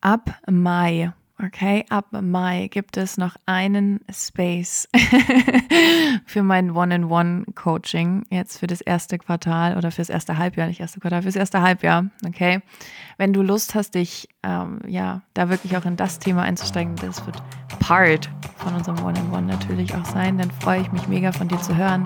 ab 0.00 0.38
Mai 0.50 1.12
Okay, 1.44 1.84
ab 1.88 2.06
Mai 2.12 2.68
gibt 2.70 2.96
es 2.96 3.18
noch 3.18 3.34
einen 3.46 4.00
Space 4.12 4.88
für 6.24 6.44
mein 6.44 6.70
One-in-One-Coaching 6.70 8.26
jetzt 8.30 8.58
für 8.58 8.68
das 8.68 8.80
erste 8.80 9.18
Quartal 9.18 9.76
oder 9.76 9.90
fürs 9.90 10.08
erste 10.08 10.38
Halbjahr, 10.38 10.68
nicht 10.68 10.78
erste 10.78 11.00
Quartal, 11.00 11.22
fürs 11.22 11.34
erste 11.34 11.60
Halbjahr. 11.60 12.04
Okay, 12.24 12.62
wenn 13.18 13.32
du 13.32 13.42
Lust 13.42 13.74
hast, 13.74 13.96
dich 13.96 14.28
ähm, 14.44 14.80
ja 14.86 15.22
da 15.34 15.48
wirklich 15.48 15.76
auch 15.76 15.84
in 15.84 15.96
das 15.96 16.20
Thema 16.20 16.42
einzusteigen, 16.42 16.94
das 16.96 17.26
wird 17.26 17.42
Part 17.80 18.30
von 18.58 18.74
unserem 18.76 19.04
One-in-One 19.04 19.46
natürlich 19.46 19.96
auch 19.96 20.04
sein, 20.04 20.38
dann 20.38 20.50
freue 20.52 20.82
ich 20.82 20.92
mich 20.92 21.08
mega 21.08 21.32
von 21.32 21.48
dir 21.48 21.60
zu 21.60 21.76
hören. 21.76 22.04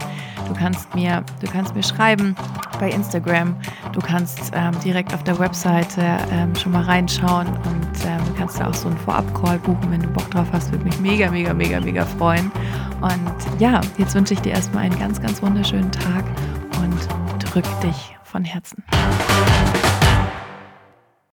Du 0.49 0.55
kannst 0.55 0.95
mir, 0.95 1.23
du 1.41 1.47
kannst 1.47 1.75
mir 1.75 1.83
schreiben 1.83 2.35
bei 2.81 2.91
Instagram, 2.91 3.55
du 3.93 4.01
kannst 4.01 4.53
ähm, 4.55 4.73
direkt 4.83 5.13
auf 5.13 5.23
der 5.25 5.39
Webseite 5.39 6.19
ähm, 6.31 6.55
schon 6.55 6.73
mal 6.73 6.85
reinschauen 6.85 7.49
und 7.49 8.05
du 8.37 8.41
kannst 8.41 8.61
da 8.61 8.69
auch 8.69 8.75
so 8.75 8.89
einen 8.89 8.99
Vorab-Call 8.99 9.59
buchen, 9.61 9.91
wenn 9.91 10.01
du 10.01 10.09
Bock 10.09 10.31
drauf 10.31 10.47
hast, 10.53 10.71
würde 10.71 10.85
mich 10.85 10.99
mega, 11.01 11.31
mega, 11.31 11.55
mega, 11.55 11.81
mega 11.81 12.05
freuen. 12.05 12.51
Und 13.01 13.61
ja, 13.61 13.81
jetzt 13.99 14.15
wünsche 14.15 14.35
ich 14.35 14.41
dir 14.41 14.53
erstmal 14.53 14.85
einen 14.85 14.99
ganz, 14.99 15.21
ganz 15.21 15.43
wunderschönen 15.43 15.91
Tag 15.91 16.25
und 16.83 17.55
drück 17.55 17.65
dich 17.81 18.17
von 18.25 18.45
Herzen. 18.45 18.83